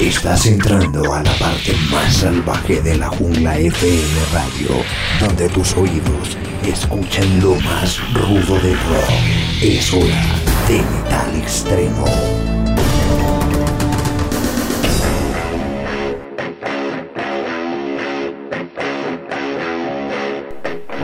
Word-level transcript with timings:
Estás 0.00 0.46
entrando 0.46 1.14
a 1.14 1.22
la 1.22 1.32
parte 1.34 1.72
más 1.90 2.16
salvaje 2.16 2.82
de 2.82 2.98
la 2.98 3.08
jungla 3.08 3.56
FM 3.56 4.24
Radio, 4.32 4.84
donde 5.20 5.48
tus 5.48 5.76
oídos 5.76 6.36
escuchan 6.66 7.40
lo 7.40 7.54
más 7.60 8.00
rudo 8.12 8.58
del 8.60 8.76
rock. 8.76 9.62
Es 9.62 9.92
hora 9.94 10.22
de 10.66 10.78
metal 10.78 11.36
extremo. 11.36 12.53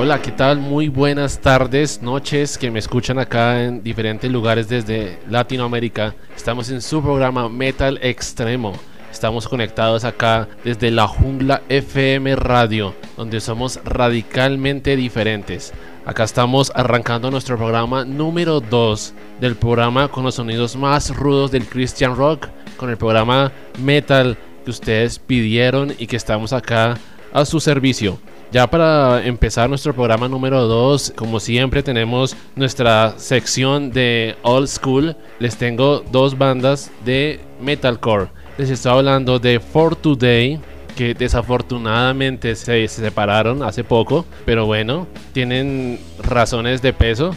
Hola, 0.02 0.22
¿qué 0.22 0.30
tal? 0.30 0.60
Muy 0.60 0.88
buenas 0.88 1.40
tardes, 1.40 2.00
noches 2.00 2.56
que 2.56 2.70
me 2.70 2.78
escuchan 2.78 3.18
acá 3.18 3.62
en 3.62 3.82
diferentes 3.82 4.30
lugares 4.30 4.66
desde 4.66 5.18
Latinoamérica. 5.28 6.14
Estamos 6.34 6.70
en 6.70 6.80
su 6.80 7.02
programa 7.02 7.50
Metal 7.50 7.98
Extremo. 8.00 8.72
Estamos 9.12 9.46
conectados 9.46 10.04
acá 10.04 10.48
desde 10.64 10.90
la 10.90 11.06
Jungla 11.06 11.60
FM 11.68 12.34
Radio, 12.36 12.94
donde 13.18 13.42
somos 13.42 13.78
radicalmente 13.84 14.96
diferentes. 14.96 15.74
Acá 16.06 16.24
estamos 16.24 16.72
arrancando 16.74 17.30
nuestro 17.30 17.58
programa 17.58 18.06
número 18.06 18.60
2 18.60 19.12
del 19.38 19.54
programa 19.54 20.08
con 20.08 20.24
los 20.24 20.36
sonidos 20.36 20.76
más 20.76 21.14
rudos 21.14 21.50
del 21.50 21.66
Christian 21.66 22.16
Rock, 22.16 22.48
con 22.78 22.88
el 22.88 22.96
programa 22.96 23.52
Metal 23.78 24.38
que 24.64 24.70
ustedes 24.70 25.18
pidieron 25.18 25.92
y 25.98 26.06
que 26.06 26.16
estamos 26.16 26.54
acá 26.54 26.96
a 27.34 27.44
su 27.44 27.60
servicio. 27.60 28.18
Ya 28.52 28.68
para 28.68 29.24
empezar 29.24 29.68
nuestro 29.68 29.94
programa 29.94 30.28
número 30.28 30.66
2, 30.66 31.12
como 31.14 31.38
siempre 31.38 31.84
tenemos 31.84 32.36
nuestra 32.56 33.14
sección 33.16 33.92
de 33.92 34.34
Old 34.42 34.66
School. 34.66 35.14
Les 35.38 35.56
tengo 35.56 36.02
dos 36.10 36.36
bandas 36.36 36.90
de 37.04 37.38
metalcore. 37.60 38.26
Les 38.58 38.68
estoy 38.68 38.90
hablando 38.90 39.38
de 39.38 39.60
For 39.60 39.94
Today, 39.94 40.58
que 40.96 41.14
desafortunadamente 41.14 42.56
se, 42.56 42.88
se 42.88 43.02
separaron 43.02 43.62
hace 43.62 43.84
poco, 43.84 44.26
pero 44.44 44.66
bueno, 44.66 45.06
tienen 45.32 46.00
razones 46.18 46.82
de 46.82 46.92
peso, 46.92 47.30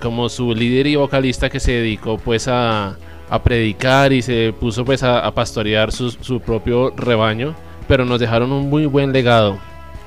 como 0.00 0.28
su 0.28 0.54
líder 0.54 0.86
y 0.86 0.94
vocalista 0.94 1.50
que 1.50 1.58
se 1.58 1.72
dedicó 1.72 2.16
pues 2.16 2.46
a, 2.46 2.96
predicar 3.42 4.12
y 4.12 4.22
se 4.22 4.52
puso 4.52 4.84
pues 4.84 5.02
a, 5.02 5.28
pastorear 5.34 5.90
su 5.90 6.40
propio 6.46 6.90
rebaño, 6.96 7.56
pero 7.88 8.04
nos 8.04 8.20
dejaron 8.20 8.52
un 8.52 8.70
muy 8.70 8.86
buen 8.86 9.12
legado 9.12 9.58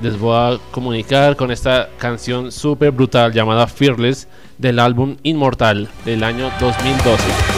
les 0.04 0.20
voy 0.20 0.36
a 0.36 0.60
comunicar 0.72 1.38
con 1.38 1.50
esta 1.50 1.90
canción 1.98 2.52
súper 2.52 2.92
brutal 2.92 3.32
llamada 3.32 3.68
Fearless 3.68 4.28
del 4.58 4.80
álbum 4.80 5.16
Inmortal 5.24 5.88
del 6.04 6.26
año 6.26 6.52
2012. 6.60 7.53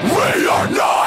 We 0.00 0.46
are 0.46 0.70
not 0.70 0.97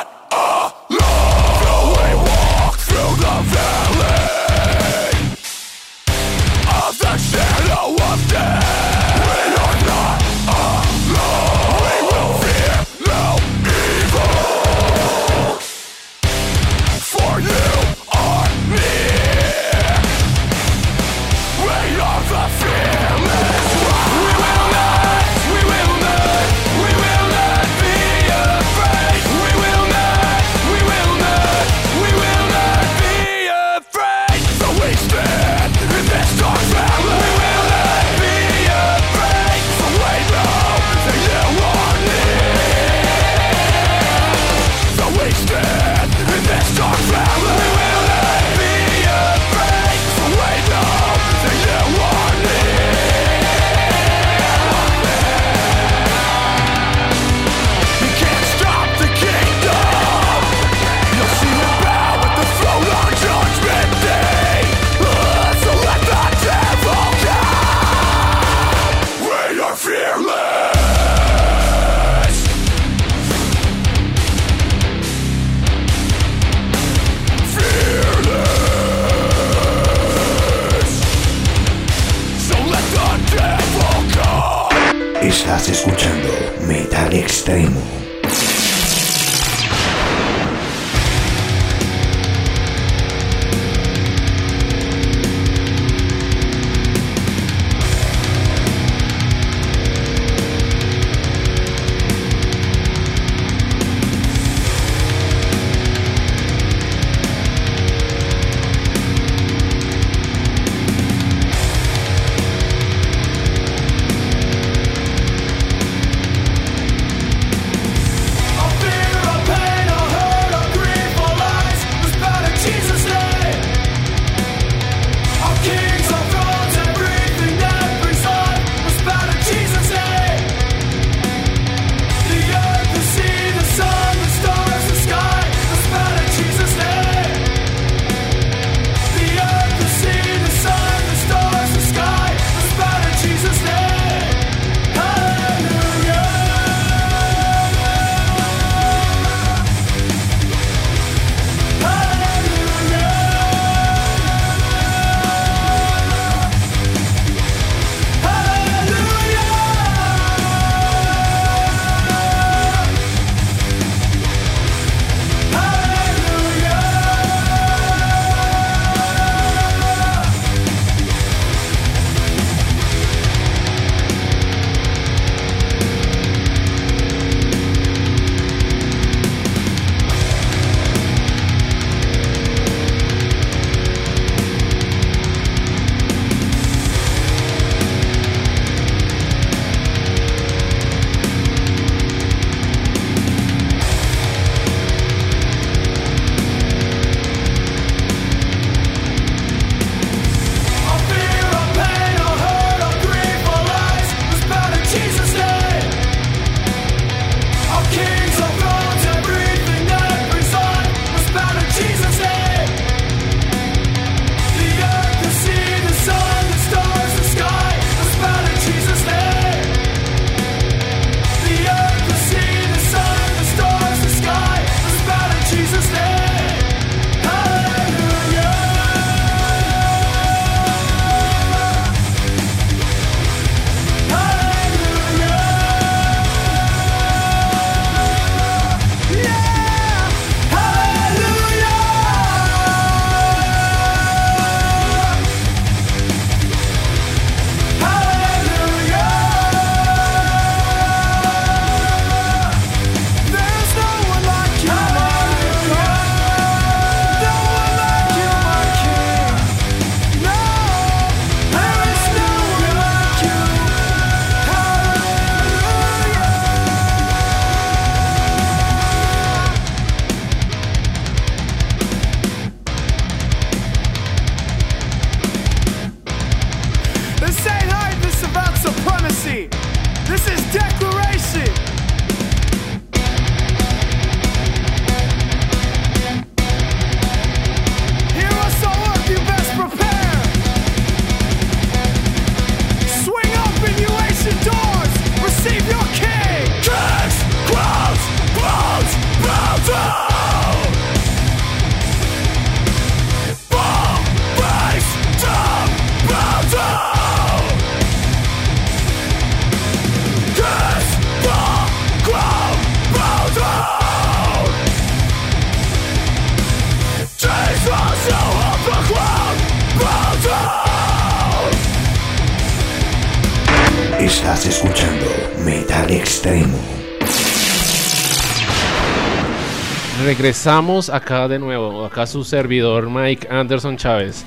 Regresamos 330.21 330.91
acá 330.91 331.27
de 331.27 331.39
nuevo, 331.39 331.83
acá 331.83 332.05
su 332.05 332.23
servidor 332.23 332.91
Mike 332.91 333.27
Anderson 333.31 333.75
Chávez. 333.75 334.23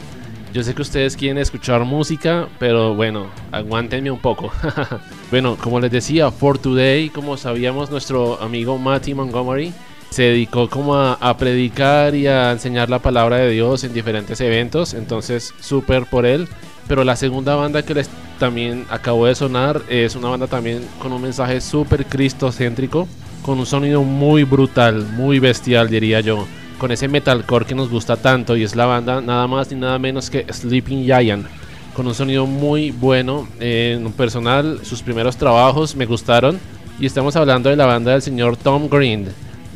Yo 0.52 0.64
sé 0.64 0.74
que 0.74 0.82
ustedes 0.82 1.16
quieren 1.16 1.38
escuchar 1.38 1.84
música, 1.84 2.48
pero 2.58 2.96
bueno, 2.96 3.28
aguántenme 3.52 4.10
un 4.10 4.18
poco. 4.18 4.50
bueno, 5.30 5.56
como 5.56 5.78
les 5.78 5.92
decía, 5.92 6.32
For 6.32 6.58
Today, 6.58 7.10
como 7.10 7.36
sabíamos, 7.36 7.92
nuestro 7.92 8.42
amigo 8.42 8.76
Matty 8.76 9.14
Montgomery 9.14 9.72
se 10.10 10.24
dedicó 10.24 10.68
como 10.68 10.96
a, 10.96 11.12
a 11.12 11.36
predicar 11.36 12.16
y 12.16 12.26
a 12.26 12.50
enseñar 12.50 12.90
la 12.90 12.98
palabra 12.98 13.36
de 13.36 13.50
Dios 13.50 13.84
en 13.84 13.94
diferentes 13.94 14.40
eventos, 14.40 14.94
entonces 14.94 15.54
súper 15.60 16.06
por 16.06 16.26
él. 16.26 16.48
Pero 16.88 17.04
la 17.04 17.14
segunda 17.14 17.54
banda 17.54 17.84
que 17.84 17.94
les 17.94 18.10
también 18.40 18.84
acabó 18.90 19.26
de 19.26 19.36
sonar 19.36 19.80
es 19.88 20.16
una 20.16 20.30
banda 20.30 20.48
también 20.48 20.84
con 20.98 21.12
un 21.12 21.22
mensaje 21.22 21.60
súper 21.60 22.04
cristocéntrico, 22.06 23.06
con 23.44 23.58
un 23.58 23.66
sonido 23.66 24.02
muy 24.02 24.44
brutal, 24.44 25.04
muy 25.04 25.38
bestial 25.38 25.90
diría 25.90 26.20
yo, 26.20 26.46
con 26.78 26.90
ese 26.92 27.08
metalcore 27.08 27.66
que 27.66 27.74
nos 27.74 27.90
gusta 27.90 28.16
tanto 28.16 28.56
y 28.56 28.62
es 28.62 28.74
la 28.74 28.86
banda 28.86 29.20
nada 29.20 29.46
más 29.46 29.70
ni 29.70 29.78
nada 29.78 29.98
menos 29.98 30.30
que 30.30 30.46
Sleeping 30.50 31.04
Giant, 31.04 31.46
con 31.94 32.06
un 32.06 32.14
sonido 32.14 32.46
muy 32.46 32.90
bueno, 32.90 33.46
eh, 33.60 33.98
en 34.00 34.12
personal 34.12 34.80
sus 34.82 35.02
primeros 35.02 35.36
trabajos 35.36 35.94
me 35.94 36.06
gustaron 36.06 36.58
y 36.98 37.04
estamos 37.04 37.36
hablando 37.36 37.68
de 37.68 37.76
la 37.76 37.84
banda 37.84 38.12
del 38.12 38.22
señor 38.22 38.56
Tom 38.56 38.88
Green 38.88 39.28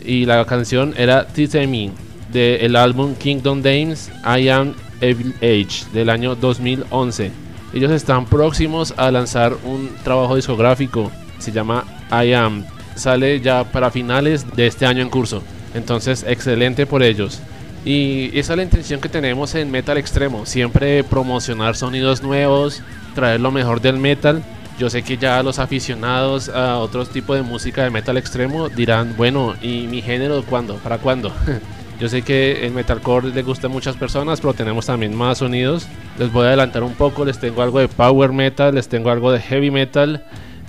y 0.02 0.24
la 0.24 0.42
canción 0.46 0.94
era 0.96 1.26
Me 1.36 1.92
del 2.32 2.74
álbum 2.74 3.14
Kingdom 3.16 3.60
Dames 3.60 4.10
I 4.24 4.48
Am 4.48 4.74
Evil 5.02 5.34
Age 5.42 5.90
del 5.92 6.08
año 6.08 6.34
2011. 6.34 7.30
Ellos 7.74 7.90
están 7.92 8.24
próximos 8.24 8.94
a 8.96 9.10
lanzar 9.10 9.54
un 9.64 9.90
trabajo 10.02 10.36
discográfico 10.36 11.12
Se 11.38 11.52
llama 11.52 11.84
I 12.10 12.32
Am. 12.32 12.64
Sale 12.98 13.40
ya 13.40 13.64
para 13.64 13.90
finales 13.90 14.44
de 14.54 14.66
este 14.66 14.86
año 14.86 15.02
en 15.02 15.10
curso. 15.10 15.42
Entonces, 15.74 16.24
excelente 16.26 16.86
por 16.86 17.02
ellos. 17.02 17.40
Y 17.84 18.36
esa 18.38 18.52
es 18.52 18.56
la 18.56 18.62
intención 18.64 19.00
que 19.00 19.08
tenemos 19.08 19.54
en 19.54 19.70
Metal 19.70 19.96
Extremo. 19.96 20.44
Siempre 20.44 21.04
promocionar 21.04 21.76
sonidos 21.76 22.22
nuevos, 22.22 22.82
traer 23.14 23.40
lo 23.40 23.50
mejor 23.50 23.80
del 23.80 23.96
metal. 23.96 24.42
Yo 24.78 24.90
sé 24.90 25.02
que 25.02 25.16
ya 25.16 25.42
los 25.42 25.58
aficionados 25.58 26.48
a 26.48 26.78
otros 26.78 27.10
tipos 27.10 27.36
de 27.36 27.42
música 27.42 27.82
de 27.82 27.90
metal 27.90 28.16
extremo 28.16 28.68
dirán, 28.68 29.14
bueno, 29.16 29.54
¿y 29.60 29.88
mi 29.88 30.02
género 30.02 30.44
cuándo? 30.44 30.76
¿Para 30.76 30.98
cuándo? 30.98 31.32
Yo 32.00 32.08
sé 32.08 32.22
que 32.22 32.64
el 32.64 32.72
metalcore 32.72 33.30
le 33.30 33.42
gusta 33.42 33.66
a 33.66 33.70
muchas 33.70 33.96
personas, 33.96 34.40
pero 34.40 34.54
tenemos 34.54 34.86
también 34.86 35.16
más 35.16 35.38
sonidos. 35.38 35.88
Les 36.16 36.30
voy 36.30 36.44
a 36.44 36.48
adelantar 36.48 36.84
un 36.84 36.94
poco, 36.94 37.24
les 37.24 37.40
tengo 37.40 37.60
algo 37.60 37.80
de 37.80 37.88
power 37.88 38.30
metal, 38.30 38.76
les 38.76 38.86
tengo 38.86 39.10
algo 39.10 39.32
de 39.32 39.40
heavy 39.40 39.72
metal. 39.72 40.24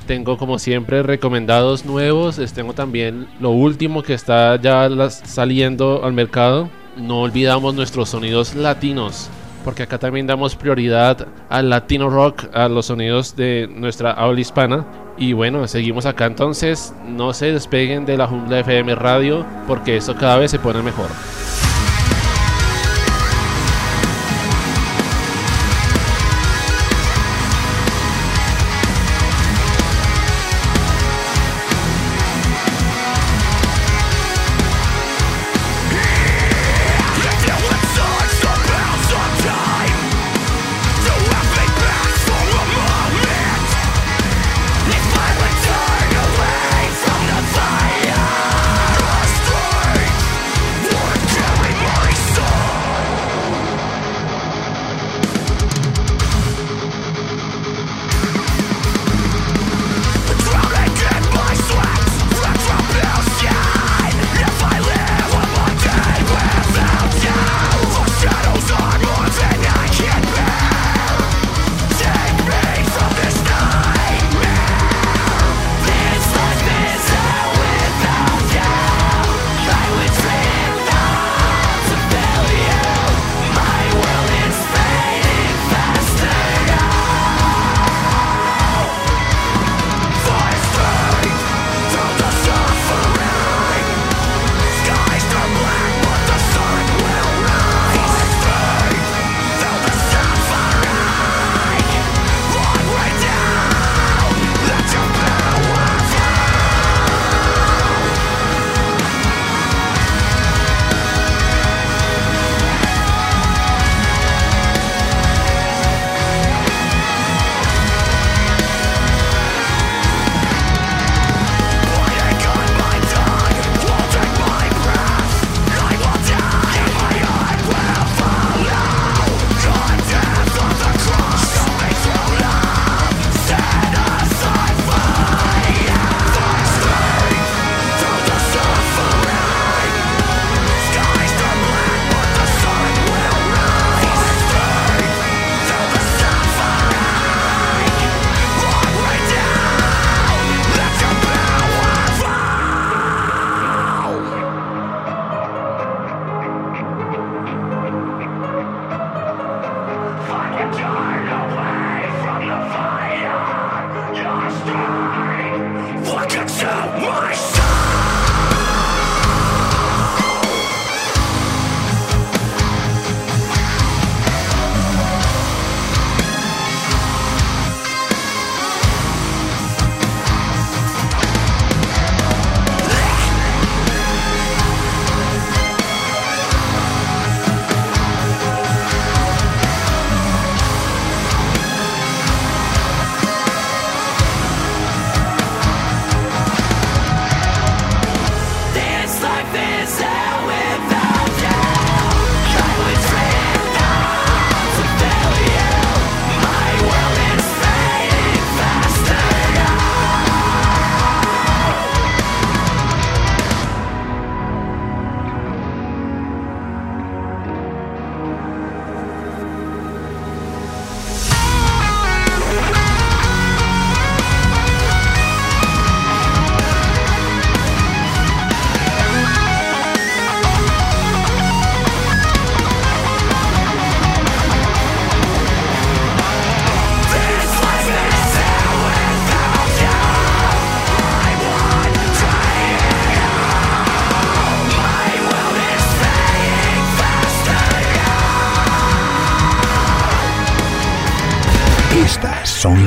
Tengo 0.10 0.40
como 0.40 0.58
siempre 0.58 1.04
recomendados 1.04 1.86
nuevos, 1.86 2.40
les 2.40 2.52
tengo 2.52 2.74
también 2.74 3.28
lo 3.40 3.52
último 3.52 4.02
que 4.02 4.16
está 4.16 4.60
ya 4.60 4.90
saliendo 5.12 6.04
al 6.04 6.14
mercado. 6.14 6.68
No 6.98 7.22
olvidamos 7.22 7.76
nuestros 7.76 8.10
sonidos 8.10 8.56
latinos, 8.56 9.30
porque 9.64 9.84
acá 9.84 10.00
también 10.00 10.26
damos 10.26 10.56
prioridad 10.56 11.28
al 11.48 11.70
latino 11.70 12.10
rock, 12.10 12.46
a 12.56 12.68
los 12.68 12.88
sonidos 12.88 13.36
de 13.36 13.70
nuestra 13.72 14.14
habla 14.14 14.40
hispana. 14.40 14.84
Y 15.16 15.34
bueno, 15.34 15.68
seguimos 15.68 16.08
acá 16.08 16.26
entonces. 16.26 16.92
No 17.08 17.32
se 17.32 17.52
despeguen 17.52 18.08
de 18.08 18.18
la 18.18 18.26
Jungla 18.26 18.62
FM 18.62 18.96
Radio, 18.96 19.46
porque 19.68 19.96
esto 19.96 20.16
cada 20.16 20.40
vez 20.40 20.50
se 20.50 20.58
pone 20.58 20.82
mejor. 20.82 21.10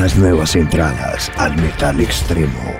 Las 0.02 0.16
nuevas 0.16 0.56
entradas 0.56 1.30
al 1.36 1.56
metal 1.58 2.00
extremo. 2.00 2.71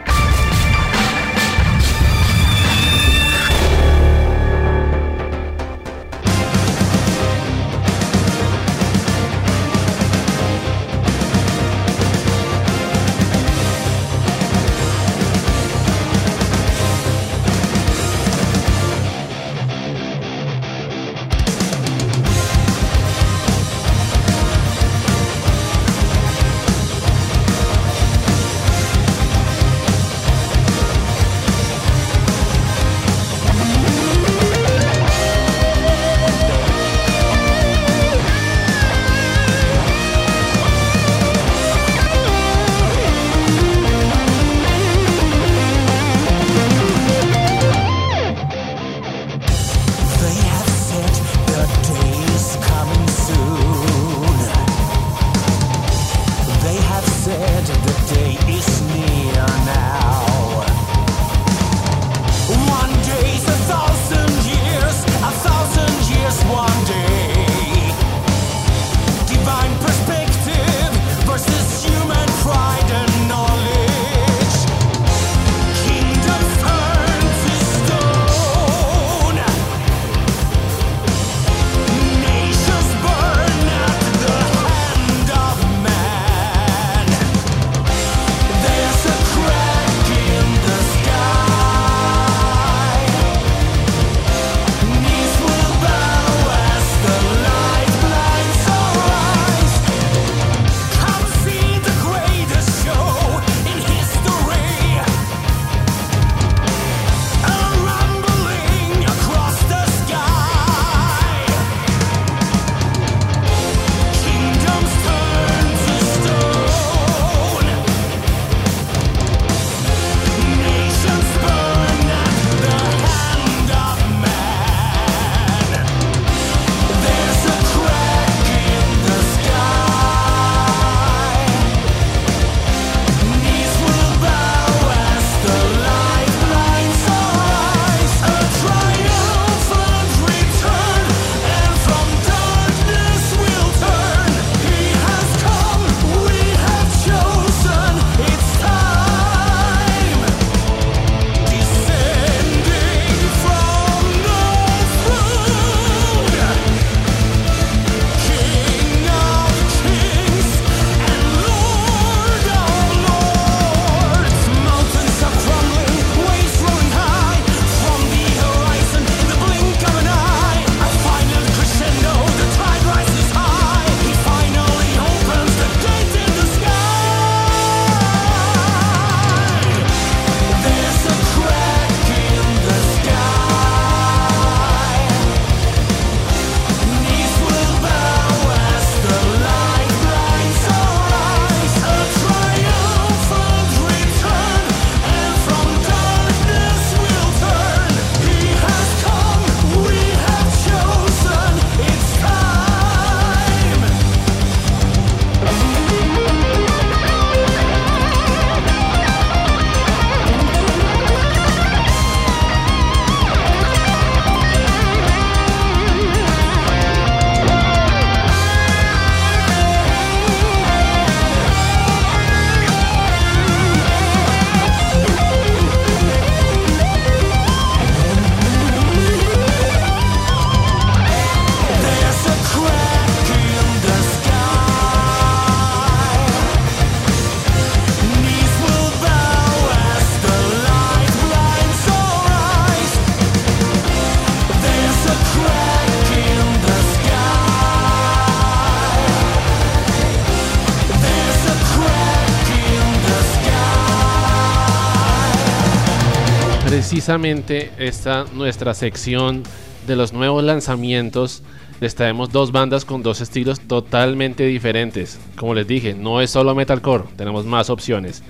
Precisamente 257.02 257.72
esta 257.78 258.26
nuestra 258.32 258.74
sección 258.74 259.42
de 259.88 259.96
los 259.96 260.12
nuevos 260.12 260.44
lanzamientos. 260.44 261.42
Les 261.80 261.96
traemos 261.96 262.30
dos 262.30 262.52
bandas 262.52 262.84
con 262.84 263.02
dos 263.02 263.20
estilos 263.20 263.58
totalmente 263.58 264.46
diferentes. 264.46 265.18
Como 265.34 265.52
les 265.52 265.66
dije, 265.66 265.94
no 265.94 266.20
es 266.20 266.30
solo 266.30 266.54
metalcore, 266.54 267.02
tenemos 267.16 267.44
más 267.44 267.70
opciones. 267.70 268.22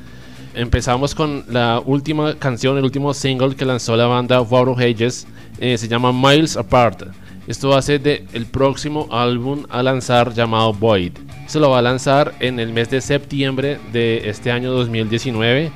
Empezamos 0.54 1.14
con 1.14 1.44
la 1.50 1.82
última 1.85 2.35
canción, 2.37 2.78
el 2.78 2.85
último 2.85 3.12
single 3.12 3.56
que 3.56 3.66
lanzó 3.66 3.94
la 3.94 4.06
banda 4.06 4.40
War 4.40 4.70
of 4.70 4.78
Ages. 4.78 5.26
eh, 5.58 5.76
se 5.76 5.87
llama 5.87 6.11
Miles 6.11 6.56
Apart. 6.56 7.02
Esto 7.46 7.68
va 7.68 7.76
a 7.76 7.82
ser 7.82 8.00
de 8.00 8.24
el 8.32 8.46
próximo 8.46 9.06
álbum 9.11 9.66
a 9.68 9.82
lanzar 9.82 10.32
llamado 10.32 10.72
Void. 10.72 11.12
Se 11.46 11.61
lo 11.61 11.68
va 11.68 11.80
a 11.80 11.82
lanzar 11.82 12.32
en 12.40 12.58
el 12.58 12.72
mes 12.72 12.88
de 12.88 13.02
septiembre 13.02 13.78
de 13.92 14.30
este 14.30 14.50
año 14.50 14.72
2019 14.72 15.70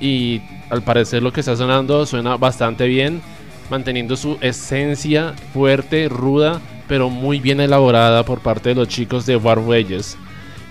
y 0.00 0.40
al 0.70 0.82
parecer 0.82 1.22
lo 1.22 1.32
que 1.32 1.40
está 1.40 1.56
sonando 1.56 2.06
suena 2.06 2.36
bastante 2.36 2.86
bien, 2.86 3.20
manteniendo 3.70 4.16
su 4.16 4.38
esencia 4.40 5.34
fuerte, 5.52 6.08
ruda, 6.08 6.60
pero 6.88 7.10
muy 7.10 7.40
bien 7.40 7.60
elaborada 7.60 8.24
por 8.24 8.40
parte 8.40 8.70
de 8.70 8.74
los 8.76 8.88
chicos 8.88 9.26
de 9.26 9.36
War 9.36 9.58
Wages. 9.58 10.16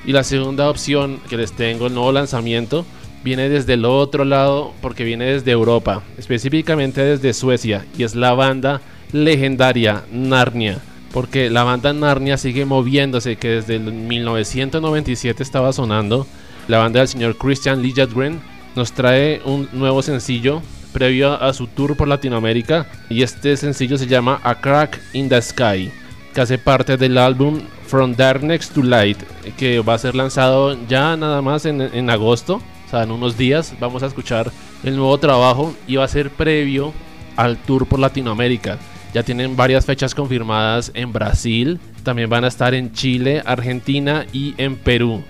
Y 0.06 0.14
la 0.14 0.24
segunda 0.24 0.70
opción 0.70 1.20
que 1.30 1.38
les 1.38 1.52
tengo, 1.52 1.88
el 1.88 1.94
nuevo 1.94 2.12
lanzamiento, 2.12 2.86
viene 3.24 3.50
desde 3.50 3.74
el 3.74 3.86
otro 3.86 4.26
lado 4.26 4.74
porque 4.82 5.04
viene 5.04 5.26
desde 5.26 5.52
Europa, 5.52 6.02
específicamente 6.18 7.02
desde 7.02 7.34
Suecia, 7.34 7.86
y 7.98 8.04
es 8.04 8.16
la 8.16 8.34
banda 8.34 8.82
legendaria 9.12 10.04
Narnia. 10.12 10.80
Porque 11.12 11.50
la 11.50 11.64
banda 11.64 11.92
Narnia 11.92 12.38
sigue 12.38 12.66
moviéndose, 12.66 13.36
que 13.36 13.50
desde 13.50 13.78
el 13.78 13.92
1997 13.92 15.42
estaba 15.42 15.74
sonando. 15.74 16.28
La 16.68 16.78
banda 16.78 17.00
del 17.00 17.08
señor 17.08 17.36
Christian 17.36 17.82
Lijadgren 17.82 18.40
nos 18.75 18.91
trae 18.91 19.41
un 19.45 19.67
nuevo 19.73 20.01
sencillo 20.01 20.62
previo 20.91 21.34
a 21.41 21.53
su 21.53 21.67
tour 21.67 21.95
por 21.95 22.08
Latinoamérica. 22.08 22.88
Y 23.10 23.23
este 23.23 23.55
sencillo 23.58 23.97
se 23.97 24.08
llama 24.08 24.39
A 24.43 24.55
Crack 24.55 24.99
in 25.13 25.29
the 25.29 25.41
Sky, 25.41 25.91
que 26.34 26.41
hace 26.41 26.58
parte 26.58 26.97
del 26.97 27.17
álbum 27.17 27.62
From 27.88 28.15
Darkness 28.15 28.69
to 28.69 28.84
Light, 28.84 29.17
que 29.58 29.79
va 29.79 29.95
a 29.95 29.99
ser 29.99 30.15
lanzado 30.15 30.77
ya 30.88 31.15
nada 31.17 31.41
más 31.41 31.65
en, 31.65 31.82
en 31.82 32.10
agosto. 32.10 32.62
O 32.88 32.89
sea, 32.89 33.03
en 33.03 33.12
unos 33.12 33.38
días 33.38 33.73
vamos 33.79 34.03
a 34.03 34.08
escuchar 34.08 34.51
el 34.84 34.95
nuevo 34.95 35.17
trabajo 35.17 35.73
y 35.88 35.95
va 35.95 36.05
a 36.05 36.08
ser 36.08 36.29
previo 36.29 36.93
al 37.36 37.58
tour 37.58 37.88
por 37.88 37.99
Latinoamérica. 37.99 38.77
Ya 39.13 39.23
tienen 39.23 39.55
varias 39.55 39.86
fechas 39.86 40.13
confirmadas 40.13 40.91
en 40.93 41.12
Brasil, 41.12 41.79
también 42.03 42.29
van 42.29 42.43
a 42.43 42.47
estar 42.47 42.73
en 42.75 42.91
Chile, 42.93 43.41
Argentina 43.45 44.25
y 44.32 44.53
en 44.58 44.75
Perú. 44.75 45.23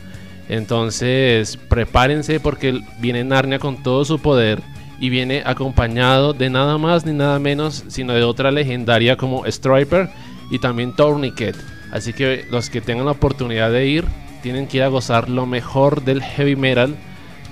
Entonces, 0.49 1.57
prepárense 1.57 2.39
porque 2.39 2.81
viene 2.99 3.23
Narnia 3.23 3.59
con 3.59 3.81
todo 3.83 4.03
su 4.03 4.19
poder 4.19 4.61
y 4.99 5.09
viene 5.09 5.43
acompañado 5.45 6.33
de 6.33 6.49
nada 6.49 6.77
más 6.77 7.05
ni 7.05 7.13
nada 7.13 7.39
menos, 7.39 7.85
sino 7.87 8.13
de 8.13 8.23
otra 8.23 8.51
legendaria 8.51 9.15
como 9.15 9.45
Striper 9.45 10.09
y 10.49 10.59
también 10.59 10.95
Tourniquet. 10.95 11.55
Así 11.91 12.13
que 12.13 12.45
los 12.49 12.69
que 12.69 12.81
tengan 12.81 13.05
la 13.05 13.13
oportunidad 13.13 13.71
de 13.71 13.87
ir, 13.87 14.05
tienen 14.41 14.67
que 14.67 14.77
ir 14.77 14.83
a 14.83 14.87
gozar 14.87 15.29
lo 15.29 15.45
mejor 15.45 16.03
del 16.03 16.21
heavy 16.21 16.55
metal, 16.55 16.95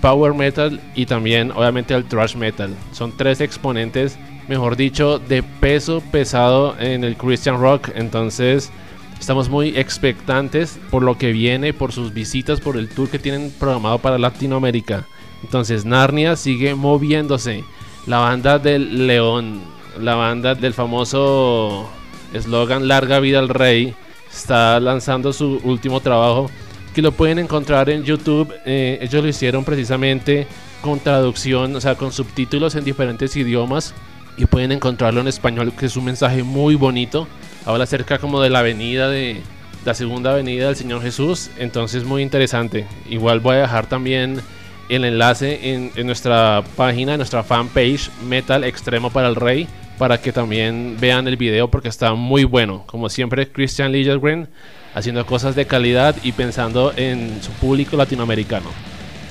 power 0.01 0.33
metal 0.33 0.79
y 0.95 1.05
también 1.05 1.51
obviamente 1.51 1.93
el 1.93 2.05
thrash 2.05 2.35
metal. 2.35 2.75
Son 2.91 3.15
tres 3.15 3.41
exponentes, 3.41 4.17
mejor 4.47 4.75
dicho, 4.75 5.19
de 5.19 5.43
peso 5.43 6.01
pesado 6.11 6.75
en 6.79 7.03
el 7.03 7.15
Christian 7.15 7.59
rock. 7.59 7.89
Entonces 7.95 8.71
estamos 9.19 9.49
muy 9.49 9.77
expectantes 9.77 10.79
por 10.89 11.03
lo 11.03 11.17
que 11.17 11.31
viene, 11.31 11.73
por 11.73 11.91
sus 11.91 12.13
visitas, 12.13 12.59
por 12.59 12.77
el 12.77 12.89
tour 12.89 13.09
que 13.09 13.19
tienen 13.19 13.51
programado 13.59 13.99
para 13.99 14.17
Latinoamérica. 14.17 15.05
Entonces 15.43 15.85
Narnia 15.85 16.35
sigue 16.35 16.75
moviéndose. 16.75 17.63
La 18.05 18.19
banda 18.19 18.57
del 18.59 19.07
León, 19.07 19.61
la 19.99 20.15
banda 20.15 20.55
del 20.55 20.73
famoso 20.73 21.89
eslogan 22.33 22.87
Larga 22.87 23.19
vida 23.19 23.39
al 23.39 23.49
rey, 23.49 23.95
está 24.31 24.79
lanzando 24.79 25.33
su 25.33 25.59
último 25.63 25.99
trabajo 25.99 26.49
que 26.93 27.01
lo 27.01 27.11
pueden 27.11 27.39
encontrar 27.39 27.89
en 27.89 28.03
YouTube. 28.03 28.53
Eh, 28.65 28.97
ellos 29.01 29.23
lo 29.23 29.29
hicieron 29.29 29.63
precisamente 29.63 30.47
con 30.81 30.99
traducción, 30.99 31.75
o 31.75 31.81
sea, 31.81 31.95
con 31.95 32.11
subtítulos 32.11 32.75
en 32.75 32.83
diferentes 32.83 33.35
idiomas 33.35 33.93
y 34.37 34.45
pueden 34.45 34.71
encontrarlo 34.71 35.21
en 35.21 35.27
español, 35.27 35.73
que 35.77 35.87
es 35.87 35.97
un 35.97 36.05
mensaje 36.05 36.43
muy 36.43 36.75
bonito. 36.75 37.27
Habla 37.67 37.83
acerca 37.83 38.17
como 38.17 38.41
de 38.41 38.49
la 38.49 38.59
avenida 38.59 39.09
de 39.09 39.41
la 39.83 39.93
segunda 39.93 40.31
avenida 40.31 40.67
del 40.67 40.77
Señor 40.77 41.01
Jesús, 41.01 41.49
entonces 41.57 42.05
muy 42.05 42.21
interesante. 42.23 42.87
Igual 43.09 43.41
voy 43.41 43.57
a 43.57 43.63
dejar 43.63 43.87
también 43.87 44.39
el 44.87 45.03
enlace 45.03 45.73
en, 45.73 45.91
nuestra 46.07 46.63
página, 46.77 47.15
en 47.15 47.17
nuestra 47.17 47.43
fanpage 47.43 48.09
Metal 48.25 48.63
Extremo 48.63 49.09
para 49.09 49.27
el 49.27 49.35
Rey, 49.35 49.67
para 49.97 50.21
que 50.21 50.31
también 50.31 50.95
vean 50.97 51.27
el 51.27 51.35
video 51.35 51.69
porque 51.69 51.89
está 51.89 52.13
muy 52.13 52.45
bueno. 52.45 52.85
Como 52.87 53.09
siempre, 53.09 53.49
Christian 53.51 53.91
Liljegren 53.91 54.47
haciendo 54.95 55.25
cosas 55.25 55.53
de 55.53 55.67
calidad 55.67 56.15
y 56.23 56.31
pensando 56.31 56.93
en 56.95 57.43
su 57.43 57.51
público 57.51 57.97
latinoamericano. 57.97 58.69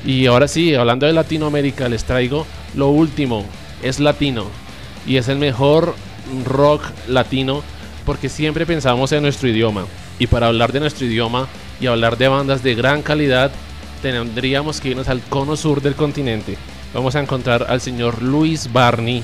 Y 0.05 0.27
ahora 0.27 0.47
sí, 0.47 0.75
hablando 0.75 1.07
de 1.07 1.15
Latinoamérica, 1.15 1.89
les 1.89 2.05
traigo 2.05 2.47
lo 2.75 2.89
último. 2.91 3.47
Es 3.83 3.99
latino 3.99 4.45
y 5.07 5.17
es 5.17 5.29
el 5.29 5.39
mejor 5.39 5.95
rock 6.45 6.83
latino 7.09 7.63
porque 8.07 8.31
siempre 8.31 8.65
pensamos 8.65 9.13
en 9.13 9.23
nuestro 9.23 9.49
idioma. 9.49 9.85
Y 10.19 10.29
para 10.29 10.47
hablar 10.47 10.73
de 10.73 10.81
nuestro 10.81 11.05
idioma 11.07 11.49
y 11.81 11.87
hablar 11.87 12.17
de 12.17 12.29
bandas 12.29 12.63
de 12.63 12.75
gran 12.75 13.03
calidad, 13.03 13.51
tendríamos 14.01 14.81
que 14.81 14.91
irnos 14.91 15.09
al 15.09 15.21
cono 15.21 15.57
sur 15.57 15.83
del 15.83 15.95
continente. 15.95 16.57
Vamos 16.95 17.17
a 17.17 17.21
encontrar 17.21 17.67
al 17.69 17.83
señor 17.83 18.23
Luis 18.23 18.73
Barney 18.73 19.23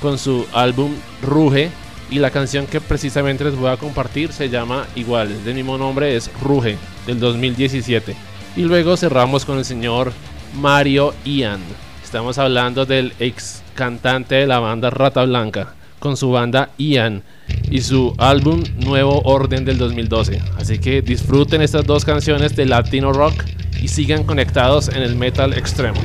con 0.00 0.18
su 0.18 0.46
álbum 0.52 0.94
Ruge. 1.22 1.70
Y 2.10 2.18
la 2.18 2.30
canción 2.30 2.66
que 2.66 2.80
precisamente 2.80 3.44
les 3.44 3.54
voy 3.54 3.70
a 3.70 3.76
compartir 3.76 4.32
se 4.32 4.48
llama 4.48 4.86
igual, 4.96 5.44
del 5.44 5.54
mismo 5.54 5.78
nombre, 5.78 6.16
es 6.16 6.30
Ruge, 6.42 6.76
del 7.06 7.20
2017. 7.20 8.16
Y 8.56 8.62
luego 8.62 8.96
cerramos 8.96 9.44
con 9.44 9.58
el 9.58 9.64
señor 9.64 10.12
Mario 10.54 11.14
Ian. 11.24 11.60
Estamos 12.02 12.38
hablando 12.38 12.84
del 12.84 13.12
ex 13.20 13.62
cantante 13.74 14.34
de 14.34 14.48
la 14.48 14.58
banda 14.58 14.90
Rata 14.90 15.24
Blanca, 15.24 15.74
con 16.00 16.16
su 16.16 16.32
banda 16.32 16.70
Ian 16.78 17.22
y 17.70 17.82
su 17.82 18.14
álbum 18.18 18.64
Nuevo 18.84 19.20
Orden 19.20 19.64
del 19.64 19.78
2012. 19.78 20.42
Así 20.56 20.78
que 20.80 21.02
disfruten 21.02 21.62
estas 21.62 21.86
dos 21.86 22.04
canciones 22.04 22.56
de 22.56 22.66
Latino 22.66 23.12
Rock 23.12 23.44
y 23.80 23.86
sigan 23.86 24.24
conectados 24.24 24.88
en 24.88 25.02
el 25.02 25.14
metal 25.14 25.52
extremo. 25.52 26.00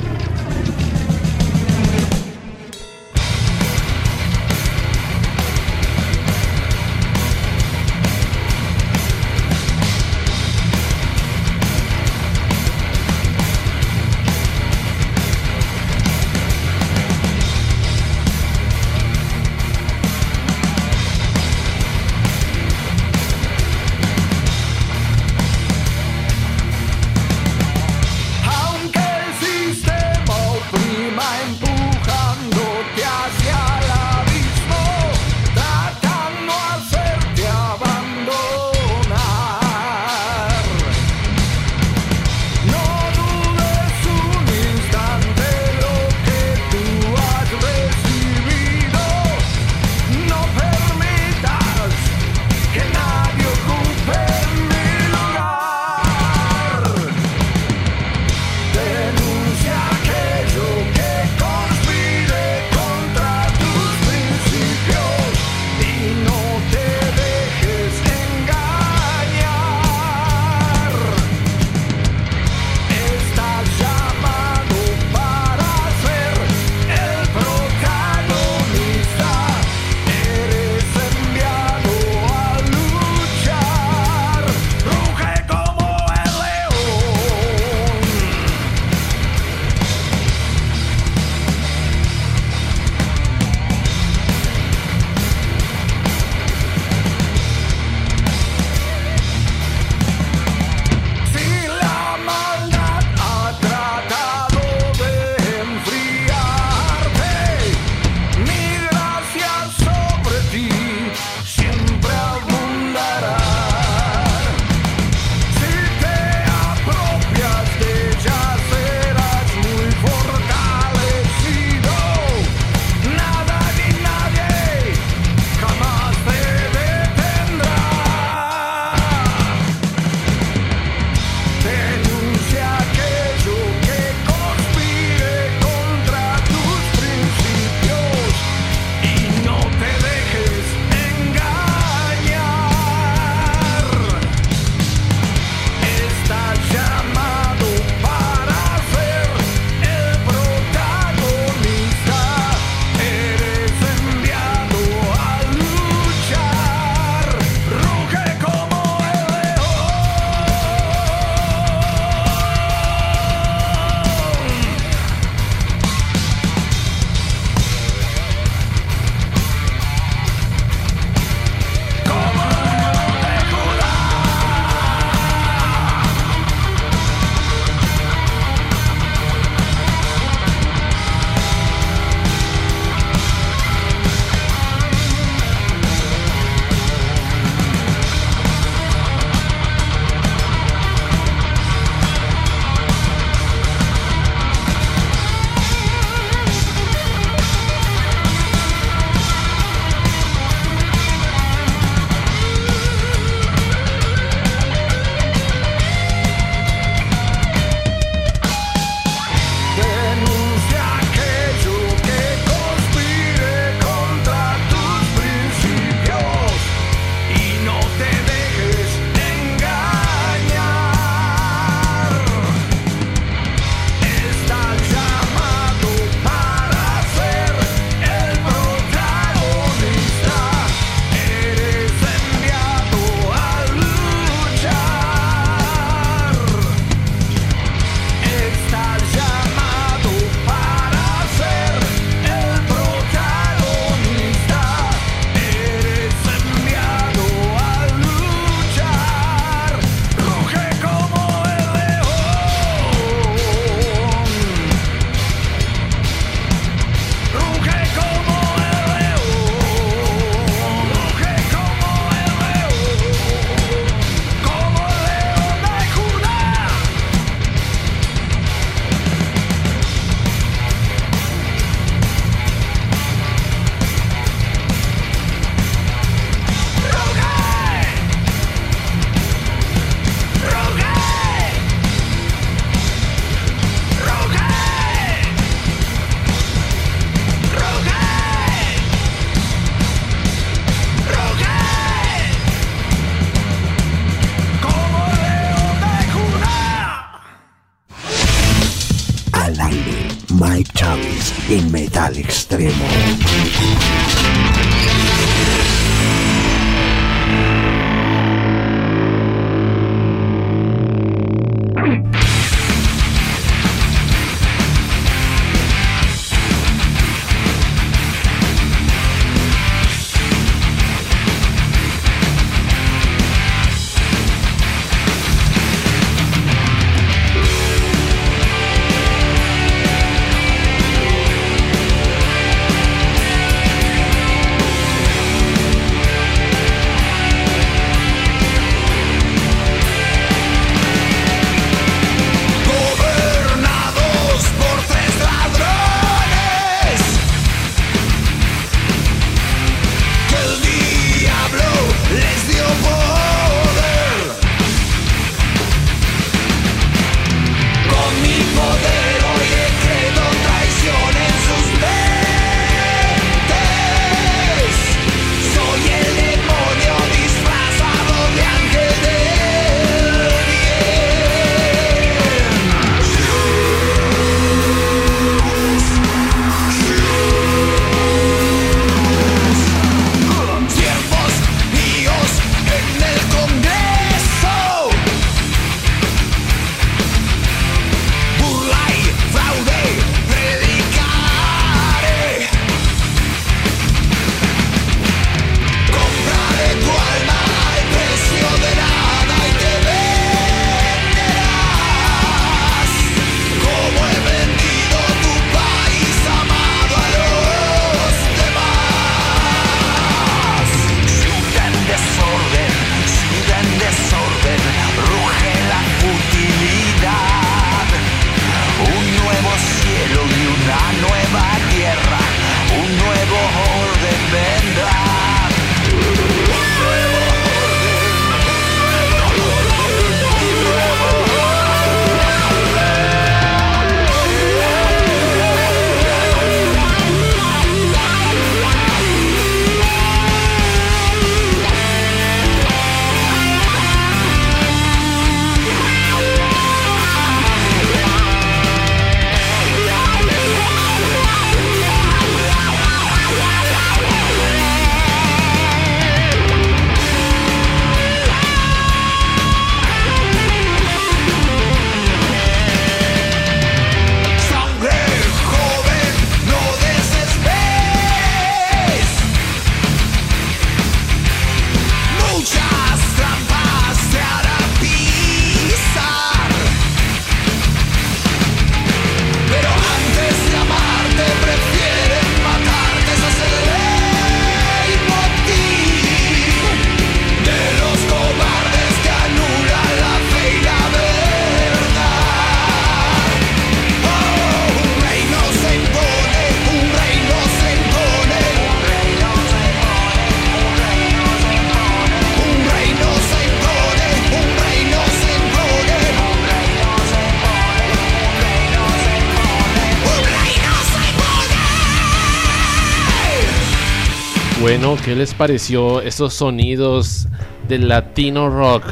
¿Qué 515.03 515.15
les 515.15 515.33
pareció 515.33 516.01
estos 516.01 516.33
sonidos 516.35 517.27
del 517.67 517.87
latino 517.87 518.49
rock? 518.49 518.83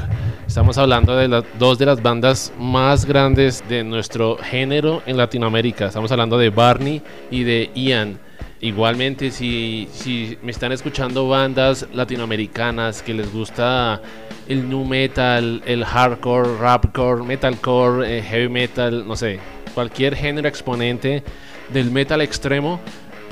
Estamos 0.48 0.78
hablando 0.78 1.16
de 1.16 1.28
las 1.28 1.44
dos 1.60 1.78
de 1.78 1.86
las 1.86 2.02
bandas 2.02 2.52
más 2.58 3.06
grandes 3.06 3.64
de 3.70 3.84
nuestro 3.84 4.38
género 4.38 5.02
en 5.06 5.18
Latinoamérica. 5.18 5.88
Estamos 5.88 6.12
hablando 6.12 6.38
de 6.38 6.50
Barney 6.50 7.02
y 7.30 7.44
de 7.44 7.70
Ian. 7.76 8.20
Igualmente, 8.60 9.32
si, 9.32 9.88
si 9.92 10.38
me 10.42 10.52
están 10.52 10.72
escuchando 10.72 11.28
bandas 11.28 11.88
latinoamericanas 11.94 13.02
que 13.02 13.14
les 13.14 13.32
gusta 13.32 14.02
el 14.48 14.70
nu 14.70 14.86
metal, 14.86 15.62
el 15.66 15.86
hardcore, 15.86 16.58
rapcore, 16.58 17.24
metalcore, 17.24 18.18
eh, 18.18 18.22
heavy 18.22 18.50
metal, 18.50 19.08
no 19.08 19.16
sé, 19.16 19.40
cualquier 19.74 20.16
género 20.16 20.48
exponente 20.48 21.24
del 21.72 21.92
metal 21.92 22.22
extremo, 22.22 22.80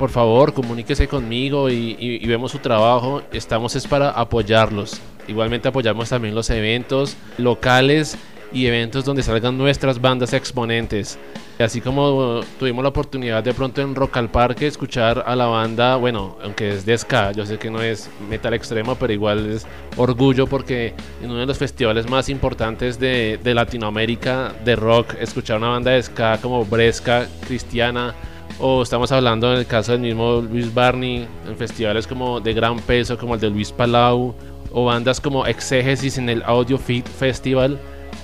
por 0.02 0.10
favor, 0.10 0.52
comuníquese 0.52 1.06
conmigo 1.06 1.70
y, 1.70 1.96
y- 1.96 2.26
vemos 2.26 2.50
su 2.50 2.58
trabajo. 2.58 3.22
Estamos 3.32 3.76
es 3.76 3.86
para 3.86 4.10
apoyarlos. 4.10 5.00
Igualmente 5.28 5.68
apoyamos 5.68 6.08
también 6.08 6.34
los 6.34 6.50
eventos 6.50 7.16
locales 7.38 8.18
y 8.52 8.66
eventos 8.66 9.04
donde 9.04 9.22
salgan 9.22 9.56
nuestras 9.56 10.00
bandas 10.00 10.32
exponentes. 10.32 11.20
Así 11.60 11.80
como 11.80 12.40
tuvimos 12.58 12.82
la 12.82 12.88
oportunidad 12.88 13.44
de 13.44 13.54
pronto 13.54 13.80
en 13.80 13.94
Rock 13.94 14.16
al 14.16 14.28
Parque 14.28 14.66
escuchar 14.66 15.22
a 15.24 15.36
la 15.36 15.46
banda, 15.46 15.94
bueno, 15.94 16.36
aunque 16.42 16.70
es 16.70 16.84
de 16.84 16.98
ska, 16.98 17.30
yo 17.30 17.46
sé 17.46 17.58
que 17.58 17.70
no 17.70 17.80
es 17.80 18.10
metal 18.28 18.54
extremo, 18.54 18.96
pero 18.96 19.12
igual 19.12 19.52
es 19.52 19.68
orgullo 19.96 20.48
porque 20.48 20.94
en 21.22 21.30
uno 21.30 21.38
de 21.38 21.46
los 21.46 21.58
festivales 21.58 22.10
más 22.10 22.28
importantes 22.28 22.98
de, 22.98 23.38
de 23.40 23.54
Latinoamérica 23.54 24.52
de 24.64 24.74
rock, 24.74 25.14
escuchar 25.20 25.58
una 25.58 25.68
banda 25.68 25.92
de 25.92 26.02
ska 26.02 26.38
como 26.42 26.64
Bresca, 26.64 27.28
Cristiana, 27.46 28.16
o 28.64 28.80
estamos 28.80 29.10
hablando 29.10 29.52
en 29.52 29.58
el 29.58 29.66
caso 29.66 29.90
del 29.90 30.02
mismo 30.02 30.40
Luis 30.40 30.72
Barney, 30.72 31.26
en 31.48 31.56
festivales 31.56 32.06
como 32.06 32.40
de 32.40 32.54
gran 32.54 32.78
peso, 32.78 33.18
como 33.18 33.34
el 33.34 33.40
de 33.40 33.50
Luis 33.50 33.72
Palau, 33.72 34.36
o 34.70 34.84
bandas 34.84 35.20
como 35.20 35.46
Exégesis 35.46 36.16
en 36.16 36.28
el 36.28 36.44
Audio 36.44 36.78
Fit 36.78 37.04
Festival. 37.08 37.80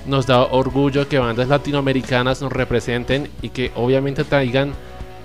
Nos 0.07 0.27
da 0.27 0.43
orgullo 0.43 1.09
que 1.09 1.19
bandas 1.19 1.49
latinoamericanas 1.49 2.41
nos 2.41 2.53
representen 2.53 3.29
y 3.41 3.49
que 3.49 3.73
obviamente 3.75 4.23
traigan 4.23 4.71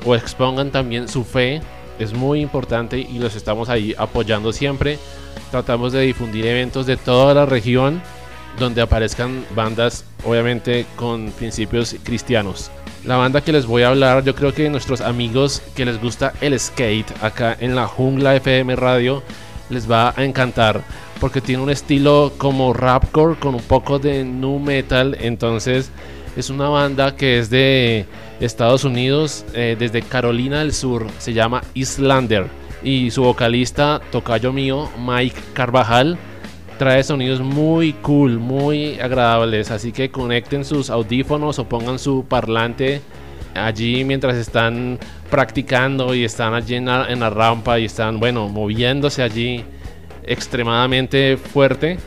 o 0.05 0.17
expongan 0.17 0.73
también 0.73 1.07
su 1.07 1.23
fe. 1.23 1.63
Es 2.01 2.13
muy 2.13 2.41
importante 2.41 2.99
y 2.99 3.21
los 3.21 3.37
estamos 3.37 3.69
ahí 3.69 3.95
apoyando 3.97 4.53
siempre. 4.53 4.99
Tratamos 5.53 5.93
de 5.93 6.01
difundir 6.01 6.45
eventos 6.45 6.87
de 6.87 6.97
toda 6.97 7.35
la 7.35 7.47
región 7.47 8.03
donde 8.59 8.83
aparezcan 8.83 9.45
bandas 9.55 10.05
obviamente 10.25 10.87
con 10.97 11.31
principios 11.31 11.95
cristianos. 12.03 12.73
La 13.05 13.17
banda 13.17 13.43
que 13.43 13.53
les 13.53 13.67
voy 13.67 13.83
a 13.83 13.89
hablar, 13.89 14.25
yo 14.25 14.35
creo 14.35 14.55
que 14.55 14.71
nuestros 14.71 15.01
amigos 15.01 15.63
que 15.75 15.85
les 15.85 16.01
gusta 16.01 16.33
el 16.41 16.59
skate 16.59 17.13
acá 17.23 17.57
en 17.61 17.75
la 17.75 17.87
Jungla 17.87 18.37
FM 18.37 18.77
Radio 18.77 19.23
les 19.69 19.91
va 19.91 20.15
a 20.17 20.25
encantar 20.25 20.83
porque 21.21 21.41
tiene 21.41 21.63
un 21.63 21.71
estilo 21.71 22.33
como 22.39 22.73
rapcore 22.73 23.39
con 23.39 23.55
un 23.55 23.63
poco 23.63 23.99
de 23.99 24.25
nu 24.25 24.59
metal, 24.59 25.17
entonces 25.21 25.91
es 26.37 26.51
una 26.51 26.69
banda 26.69 27.17
que 27.17 27.39
es 27.39 27.51
de 27.51 28.07
Estados 28.41 28.85
Unidos, 28.85 29.45
eh, 29.55 29.77
desde 29.79 30.03
Carolina 30.03 30.59
del 30.59 30.73
Sur, 30.73 31.07
se 31.19 31.33
llama 31.33 31.63
Islander. 31.75 32.49
Y 32.83 33.11
su 33.11 33.23
vocalista, 33.23 34.03
tocayo 34.13 34.53
mío, 34.53 34.91
Mike 34.99 35.41
Carvajal, 35.55 36.19
trae 36.79 37.03
sonidos 37.03 37.41
muy 37.41 37.93
cool, 37.95 38.39
muy 38.39 38.99
agradables. 39.01 39.71
Así 39.71 39.93
que 39.93 40.11
conecten 40.11 40.65
sus 40.65 40.91
audífonos 40.91 41.59
o 41.59 41.69
pongan 41.69 41.99
su 41.99 42.25
parlante 42.29 43.01
allí 43.55 44.05
mientras 44.05 44.37
están 44.37 44.99
practicando 45.31 46.15
y 46.15 46.25
están 46.25 46.55
allí 46.55 46.77
en 46.77 46.87
la, 46.87 47.31
rampa 47.31 47.79
y 47.79 47.87
están, 47.87 48.19
bueno, 48.21 48.49
moviéndose 48.49 49.23
allí 49.23 49.65
extremadamente 50.25 51.37
fuerte 51.37 51.99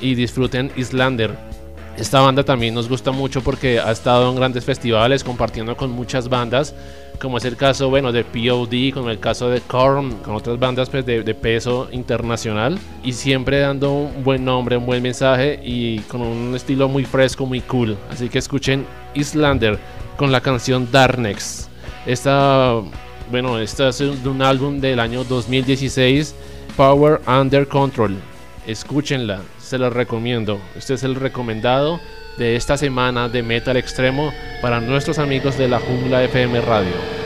y 0.00 0.14
disfruten 0.14 0.70
Islander. 0.76 1.53
Esta 1.96 2.20
banda 2.20 2.42
también 2.42 2.74
nos 2.74 2.88
gusta 2.88 3.12
mucho 3.12 3.40
porque 3.40 3.78
ha 3.78 3.92
estado 3.92 4.28
en 4.28 4.34
grandes 4.34 4.64
festivales 4.64 5.22
compartiendo 5.22 5.76
con 5.76 5.92
muchas 5.92 6.28
bandas, 6.28 6.74
como 7.20 7.38
es 7.38 7.44
el 7.44 7.56
caso 7.56 7.88
bueno, 7.88 8.10
de 8.10 8.24
POD, 8.24 8.92
como 8.92 9.10
el 9.10 9.20
caso 9.20 9.48
de 9.48 9.60
Korn, 9.60 10.16
con 10.16 10.34
otras 10.34 10.58
bandas 10.58 10.90
pues, 10.90 11.06
de, 11.06 11.22
peso 11.34 11.88
internacional 11.92 12.80
y 13.04 13.12
siempre 13.12 13.60
dando 13.60 13.92
un 13.92 14.24
buen 14.24 14.44
nombre, 14.44 14.76
un 14.76 14.86
buen 14.86 15.02
mensaje 15.04 15.60
y 15.62 16.00
con 16.00 16.20
un 16.20 16.56
estilo 16.56 16.88
muy 16.88 17.04
fresco, 17.04 17.46
muy 17.46 17.60
cool. 17.60 17.96
Así 18.10 18.28
que 18.28 18.38
escuchen 18.38 18.84
Islander 19.14 19.78
con 20.16 20.32
la 20.32 20.40
canción 20.40 20.88
Darnex. 20.90 21.68
Esta, 22.06 22.80
bueno, 23.30 23.60
esta 23.60 23.90
es 23.90 23.98
de 23.98 24.28
un 24.28 24.42
álbum 24.42 24.80
del 24.80 24.98
año 24.98 25.22
2016, 25.22 26.34
Power 26.76 27.20
Under 27.28 27.68
Control. 27.68 28.16
Escúchenla, 28.66 29.42
se 29.64 29.78
los 29.78 29.92
recomiendo. 29.92 30.60
Este 30.76 30.94
es 30.94 31.02
el 31.02 31.14
recomendado 31.14 32.00
de 32.36 32.56
esta 32.56 32.76
semana 32.76 33.28
de 33.28 33.42
Metal 33.42 33.76
Extremo 33.76 34.32
para 34.60 34.80
nuestros 34.80 35.18
amigos 35.18 35.56
de 35.58 35.68
la 35.68 35.80
Jungla 35.80 36.22
FM 36.22 36.60
Radio. 36.60 37.23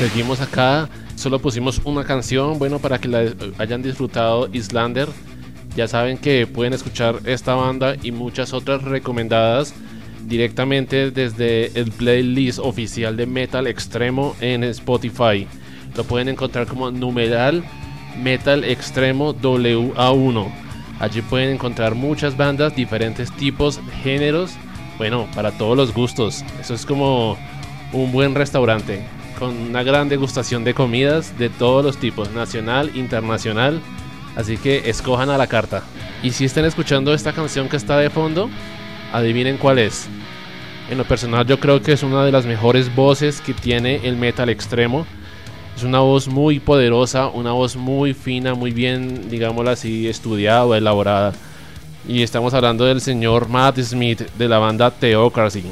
Seguimos 0.00 0.40
acá. 0.40 0.88
Solo 1.14 1.40
pusimos 1.40 1.82
una 1.84 2.04
canción, 2.04 2.58
bueno, 2.58 2.78
para 2.78 2.98
que 2.98 3.06
la 3.06 3.34
hayan 3.58 3.82
disfrutado 3.82 4.48
Islander. 4.50 5.08
Ya 5.76 5.88
saben 5.88 6.16
que 6.16 6.46
pueden 6.46 6.72
escuchar 6.72 7.16
esta 7.26 7.54
banda 7.54 7.94
y 8.02 8.10
muchas 8.10 8.54
otras 8.54 8.82
recomendadas 8.82 9.74
directamente 10.24 11.10
desde 11.10 11.78
el 11.78 11.92
playlist 11.92 12.60
oficial 12.60 13.14
de 13.18 13.26
Metal 13.26 13.66
Extremo 13.66 14.34
en 14.40 14.64
Spotify. 14.64 15.46
Lo 15.94 16.04
pueden 16.04 16.30
encontrar 16.30 16.66
como 16.66 16.90
numeral 16.90 17.62
Metal 18.22 18.64
Extremo 18.64 19.34
WA1. 19.34 20.50
Allí 20.98 21.20
pueden 21.20 21.50
encontrar 21.50 21.94
muchas 21.94 22.38
bandas, 22.38 22.74
diferentes 22.74 23.30
tipos, 23.32 23.78
géneros 24.02 24.52
bueno, 24.96 25.28
para 25.34 25.52
todos 25.52 25.76
los 25.76 25.92
gustos. 25.92 26.42
Eso 26.58 26.72
es 26.72 26.86
como 26.86 27.36
un 27.92 28.12
buen 28.12 28.34
restaurante 28.34 29.19
con 29.40 29.56
una 29.56 29.82
gran 29.82 30.10
degustación 30.10 30.64
de 30.64 30.74
comidas 30.74 31.36
de 31.38 31.48
todos 31.48 31.82
los 31.82 31.96
tipos, 31.96 32.30
nacional, 32.32 32.92
internacional. 32.94 33.80
Así 34.36 34.58
que 34.58 34.90
escojan 34.90 35.30
a 35.30 35.38
la 35.38 35.46
carta. 35.46 35.82
Y 36.22 36.30
si 36.30 36.44
están 36.44 36.66
escuchando 36.66 37.14
esta 37.14 37.32
canción 37.32 37.68
que 37.68 37.78
está 37.78 37.96
de 37.96 38.10
fondo, 38.10 38.50
adivinen 39.12 39.56
cuál 39.56 39.78
es. 39.78 40.08
En 40.90 40.98
lo 40.98 41.04
personal 41.04 41.46
yo 41.46 41.58
creo 41.58 41.80
que 41.80 41.92
es 41.92 42.02
una 42.02 42.22
de 42.22 42.32
las 42.32 42.44
mejores 42.44 42.94
voces 42.94 43.40
que 43.40 43.54
tiene 43.54 44.06
el 44.06 44.16
metal 44.16 44.50
extremo. 44.50 45.06
Es 45.74 45.84
una 45.84 46.00
voz 46.00 46.28
muy 46.28 46.60
poderosa, 46.60 47.28
una 47.28 47.52
voz 47.52 47.76
muy 47.76 48.12
fina, 48.12 48.54
muy 48.54 48.72
bien, 48.72 49.30
digámoslo 49.30 49.70
así, 49.70 50.06
estudiada 50.06 50.66
o 50.66 50.74
elaborada. 50.74 51.32
Y 52.06 52.22
estamos 52.22 52.52
hablando 52.52 52.84
del 52.84 53.00
señor 53.00 53.48
Matt 53.48 53.78
Smith 53.80 54.20
de 54.36 54.48
la 54.48 54.58
banda 54.58 54.90
Theocracy. 54.90 55.64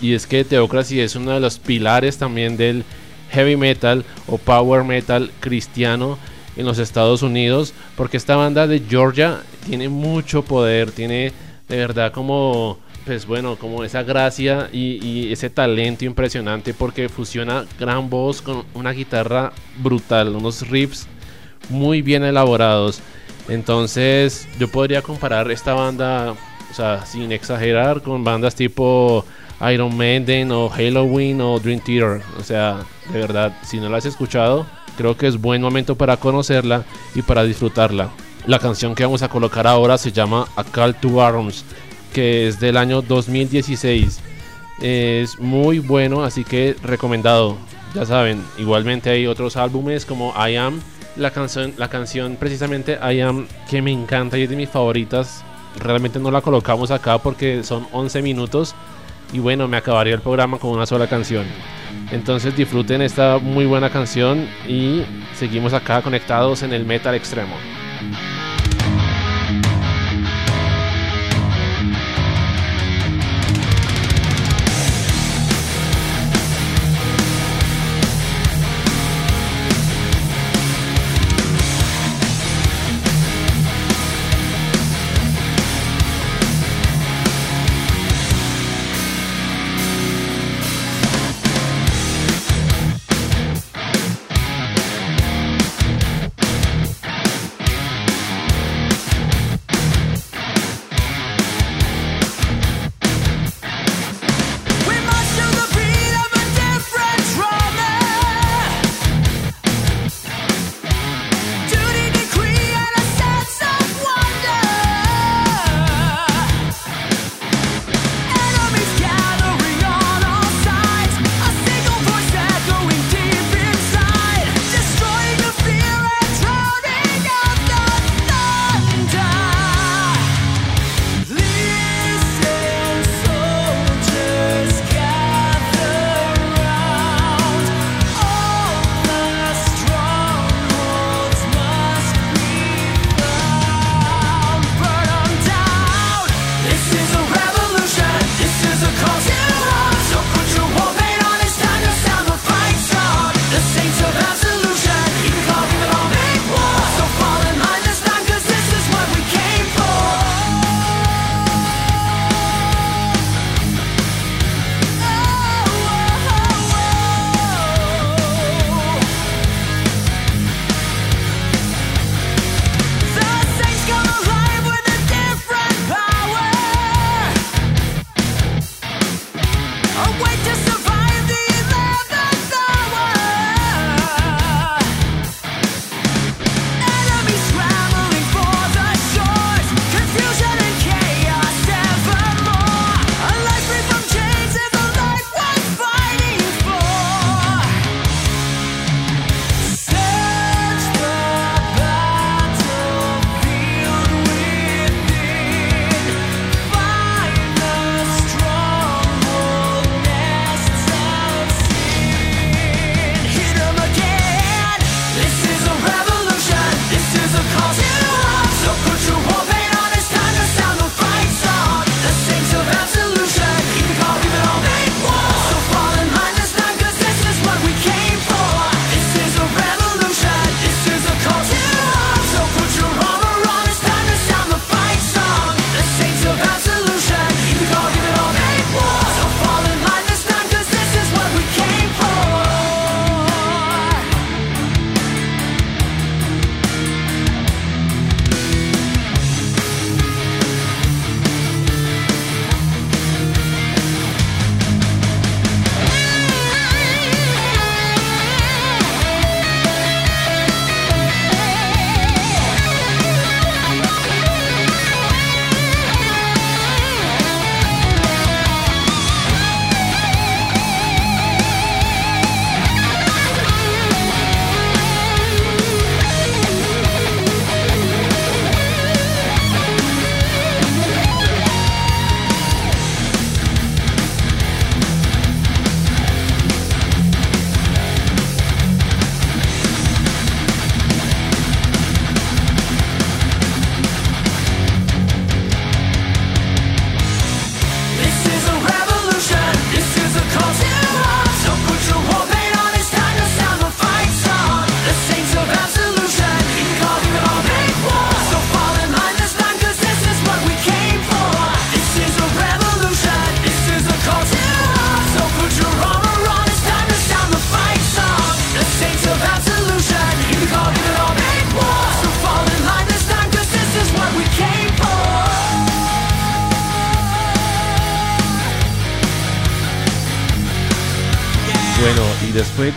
Y 0.00 0.14
es 0.14 0.26
que 0.26 0.44
Theocracy 0.44 1.00
es 1.00 1.16
uno 1.16 1.32
de 1.32 1.40
los 1.40 1.58
pilares 1.58 2.18
también 2.18 2.56
del 2.56 2.84
heavy 3.30 3.56
metal 3.56 4.04
o 4.26 4.38
power 4.38 4.84
metal 4.84 5.30
cristiano 5.40 6.18
en 6.56 6.66
los 6.66 6.78
Estados 6.78 7.22
Unidos. 7.22 7.74
Porque 7.96 8.16
esta 8.16 8.36
banda 8.36 8.66
de 8.66 8.80
Georgia 8.80 9.42
tiene 9.66 9.88
mucho 9.88 10.42
poder, 10.42 10.90
tiene 10.90 11.32
de 11.68 11.76
verdad 11.76 12.12
como 12.12 12.78
pues 13.04 13.26
bueno, 13.26 13.56
como 13.56 13.82
esa 13.82 14.02
gracia 14.02 14.68
y, 14.72 15.32
ese 15.32 15.50
talento 15.50 16.04
impresionante 16.04 16.74
porque 16.74 17.08
fusiona 17.08 17.64
gran 17.78 18.10
voz 18.10 18.42
con 18.42 18.64
una 18.74 18.92
guitarra 18.92 19.52
brutal, 19.78 20.36
unos 20.36 20.68
riffs 20.68 21.06
muy 21.70 22.02
bien 22.02 22.24
elaborados. 22.24 23.00
Entonces 23.48 24.46
yo 24.58 24.68
podría 24.68 25.02
comparar 25.02 25.50
esta 25.50 25.74
banda, 25.74 26.34
o 26.70 26.74
sea, 26.74 27.04
sin 27.06 27.32
exagerar, 27.32 28.02
con 28.02 28.22
bandas 28.22 28.54
tipo 28.54 29.24
Iron 29.72 29.96
Maiden 29.96 30.52
o 30.52 30.68
Halloween 30.68 31.40
o 31.40 31.58
Dream 31.58 31.80
Theater. 31.80 32.22
O 32.38 32.42
sea, 32.42 32.80
de 33.12 33.18
verdad, 33.18 33.56
si 33.62 33.78
no 33.78 33.88
la 33.88 33.98
has 33.98 34.06
escuchado, 34.06 34.66
creo 34.96 35.16
que 35.16 35.26
es 35.26 35.40
buen 35.40 35.62
momento 35.62 35.96
para 35.96 36.16
conocerla 36.16 36.84
y 37.14 37.22
para 37.22 37.44
disfrutarla. 37.44 38.10
La 38.46 38.58
canción 38.58 38.94
que 38.94 39.04
vamos 39.04 39.22
a 39.22 39.28
colocar 39.28 39.66
ahora 39.66 39.98
se 39.98 40.12
llama 40.12 40.46
A 40.56 40.64
Call 40.64 40.94
to 40.94 41.22
Arms 41.22 41.64
que 42.12 42.48
es 42.48 42.60
del 42.60 42.76
año 42.76 43.02
2016. 43.02 44.20
Es 44.80 45.38
muy 45.38 45.78
bueno, 45.78 46.24
así 46.24 46.44
que 46.44 46.76
recomendado. 46.82 47.56
Ya 47.94 48.06
saben, 48.06 48.42
igualmente 48.58 49.10
hay 49.10 49.26
otros 49.26 49.56
álbumes 49.56 50.06
como 50.06 50.34
I 50.36 50.56
Am. 50.56 50.80
La 51.16 51.32
canción, 51.32 51.74
la 51.76 51.88
canción 51.88 52.36
precisamente 52.36 52.98
I 53.02 53.20
Am 53.20 53.46
que 53.68 53.82
me 53.82 53.90
encanta 53.90 54.38
y 54.38 54.42
es 54.42 54.50
de 54.50 54.56
mis 54.56 54.70
favoritas. 54.70 55.44
Realmente 55.76 56.18
no 56.18 56.30
la 56.30 56.40
colocamos 56.40 56.90
acá 56.90 57.18
porque 57.18 57.62
son 57.64 57.86
11 57.92 58.22
minutos. 58.22 58.74
Y 59.32 59.38
bueno, 59.38 59.68
me 59.68 59.76
acabaría 59.76 60.14
el 60.14 60.20
programa 60.20 60.58
con 60.58 60.70
una 60.70 60.86
sola 60.86 61.06
canción. 61.06 61.46
Entonces 62.10 62.56
disfruten 62.56 63.02
esta 63.02 63.38
muy 63.38 63.66
buena 63.66 63.90
canción 63.90 64.48
y 64.66 65.02
seguimos 65.34 65.72
acá 65.72 66.02
conectados 66.02 66.62
en 66.62 66.72
el 66.72 66.84
metal 66.84 67.14
extremo. 67.14 67.54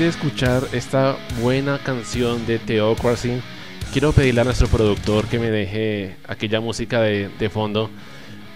De 0.03 0.09
escuchar 0.09 0.67
esta 0.73 1.15
buena 1.41 1.77
canción 1.77 2.45
de 2.45 2.59
Theocracy, 2.59 3.39
quiero 3.93 4.11
pedirle 4.11 4.41
a 4.41 4.43
nuestro 4.43 4.67
productor 4.67 5.27
que 5.27 5.39
me 5.39 5.49
deje 5.49 6.17
aquella 6.27 6.59
música 6.59 6.99
de, 6.99 7.29
de 7.39 7.49
fondo, 7.49 7.89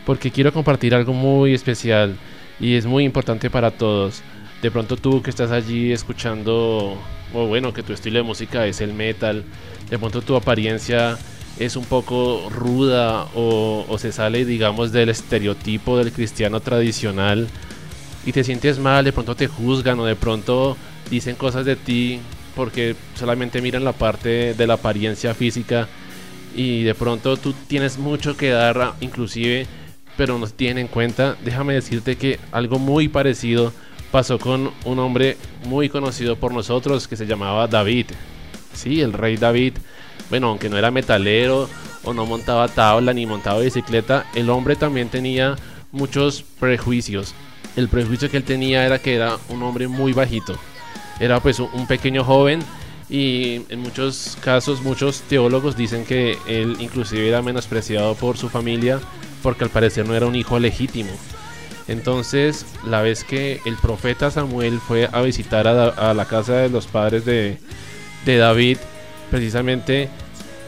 porque 0.05 0.29
quiero 0.29 0.51
compartir 0.51 0.93
algo 0.93 1.13
muy 1.13 1.53
especial 1.53 2.17
y 2.59 2.75
es 2.75 2.85
muy 2.85 3.05
importante 3.05 3.49
para 3.49 3.71
todos. 3.71 4.23
De 4.61 4.69
pronto 4.71 4.97
tú 4.97 5.21
que 5.21 5.29
estás 5.29 5.51
allí 5.51 5.93
escuchando, 5.93 6.97
o 7.33 7.47
bueno, 7.47 7.71
que 7.71 7.81
tu 7.81 7.93
estilo 7.93 8.17
de 8.17 8.23
música 8.23 8.67
es 8.67 8.81
el 8.81 8.93
metal, 8.93 9.45
de 9.89 9.97
pronto 9.97 10.21
tu 10.21 10.35
apariencia 10.35 11.17
es 11.59 11.77
un 11.77 11.85
poco 11.85 12.49
ruda 12.49 13.23
o, 13.35 13.85
o 13.87 13.97
se 13.97 14.11
sale, 14.11 14.43
digamos, 14.43 14.91
del 14.91 15.07
estereotipo 15.07 15.97
del 15.97 16.11
cristiano 16.11 16.59
tradicional 16.59 17.47
y 18.25 18.33
te 18.33 18.43
sientes 18.43 18.79
mal, 18.79 19.05
de 19.05 19.13
pronto 19.13 19.33
te 19.33 19.47
juzgan 19.47 19.97
o 20.01 20.05
de 20.05 20.17
pronto 20.17 20.75
dicen 21.09 21.35
cosas 21.35 21.65
de 21.65 21.75
ti 21.75 22.19
porque 22.55 22.95
solamente 23.15 23.61
miran 23.61 23.83
la 23.83 23.93
parte 23.93 24.53
de 24.53 24.67
la 24.67 24.75
apariencia 24.75 25.33
física 25.33 25.87
y 26.55 26.83
de 26.83 26.95
pronto 26.95 27.37
tú 27.37 27.53
tienes 27.67 27.97
mucho 27.99 28.35
que 28.35 28.49
dar, 28.49 28.93
inclusive, 28.99 29.67
pero 30.17 30.39
no 30.39 30.47
tienen 30.47 30.79
en 30.79 30.87
cuenta. 30.87 31.37
Déjame 31.45 31.75
decirte 31.75 32.15
que 32.17 32.39
algo 32.51 32.79
muy 32.79 33.07
parecido 33.07 33.71
pasó 34.11 34.39
con 34.39 34.71
un 34.85 34.99
hombre 34.99 35.37
muy 35.65 35.89
conocido 35.89 36.35
por 36.35 36.53
nosotros 36.53 37.07
que 37.07 37.15
se 37.15 37.27
llamaba 37.27 37.67
David. 37.67 38.07
Sí, 38.73 39.01
el 39.01 39.13
rey 39.13 39.37
David. 39.37 39.73
Bueno, 40.29 40.47
aunque 40.47 40.69
no 40.69 40.77
era 40.77 40.89
metalero 40.89 41.69
o 42.03 42.13
no 42.13 42.25
montaba 42.25 42.67
tabla 42.67 43.13
ni 43.13 43.25
montaba 43.25 43.59
bicicleta, 43.59 44.25
el 44.33 44.49
hombre 44.49 44.75
también 44.75 45.09
tenía 45.09 45.55
muchos 45.91 46.43
prejuicios. 46.59 47.35
El 47.75 47.87
prejuicio 47.87 48.31
que 48.31 48.37
él 48.37 48.43
tenía 48.43 48.85
era 48.85 48.99
que 48.99 49.13
era 49.13 49.37
un 49.49 49.61
hombre 49.61 49.87
muy 49.87 50.13
bajito. 50.13 50.57
Era 51.19 51.39
pues 51.39 51.59
un- 51.59 51.87
pequeño 51.87 52.23
joven 52.23 52.59
y 53.09 53.61
en 53.69 53.79
muchos 53.79 54.37
casos 54.41 54.81
muchos 54.81 55.21
teólogos 55.21 55.77
dicen 55.77 56.05
que 56.05 56.37
él 56.47 56.75
inclusive 56.79 57.27
era 57.27 57.41
menospreciado 57.41 58.15
por 58.15 58.37
su 58.37 58.49
familia 58.49 58.99
porque 59.41 59.63
al 59.63 59.69
parecer 59.69 60.07
no 60.07 60.13
era 60.15 60.25
un 60.25 60.35
hijo 60.35 60.59
legítimo. 60.59 61.11
Entonces, 61.87 62.65
la 62.85 63.01
vez 63.01 63.23
que 63.23 63.61
el 63.65 63.77
profeta 63.77 64.29
Samuel 64.29 64.79
fue 64.79 65.09
a 65.11 65.21
visitar 65.21 65.67
a, 65.67 66.13
la 66.13 66.25
casa 66.25 66.55
de 66.55 66.69
los 66.69 66.85
padres 66.85 67.23
de, 67.23 67.57
de 68.25 68.37
David, 68.37 68.77
precisamente 69.31 70.09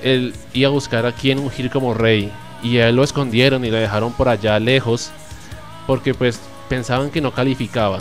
él 0.02 0.34
iba 0.54 0.70
a 0.70 0.72
buscar 0.72 1.06
a 1.06 1.12
quien 1.12 1.40
ungir 1.40 1.70
como 1.70 1.94
rey. 1.94 2.32
Y 2.64 2.78
a 2.78 2.88
él 2.88 2.96
lo 2.96 3.04
escondieron 3.04 3.66
y 3.66 3.70
lo 3.70 3.78
dejaron 3.78 4.14
por 4.14 4.30
allá 4.30 4.60
lejos, 4.60 5.12
porque 5.88 6.14
pues 6.14 6.40
pensaban 6.70 7.10
que 7.10 7.20
no 7.20 7.34
calificaba. 7.34 8.00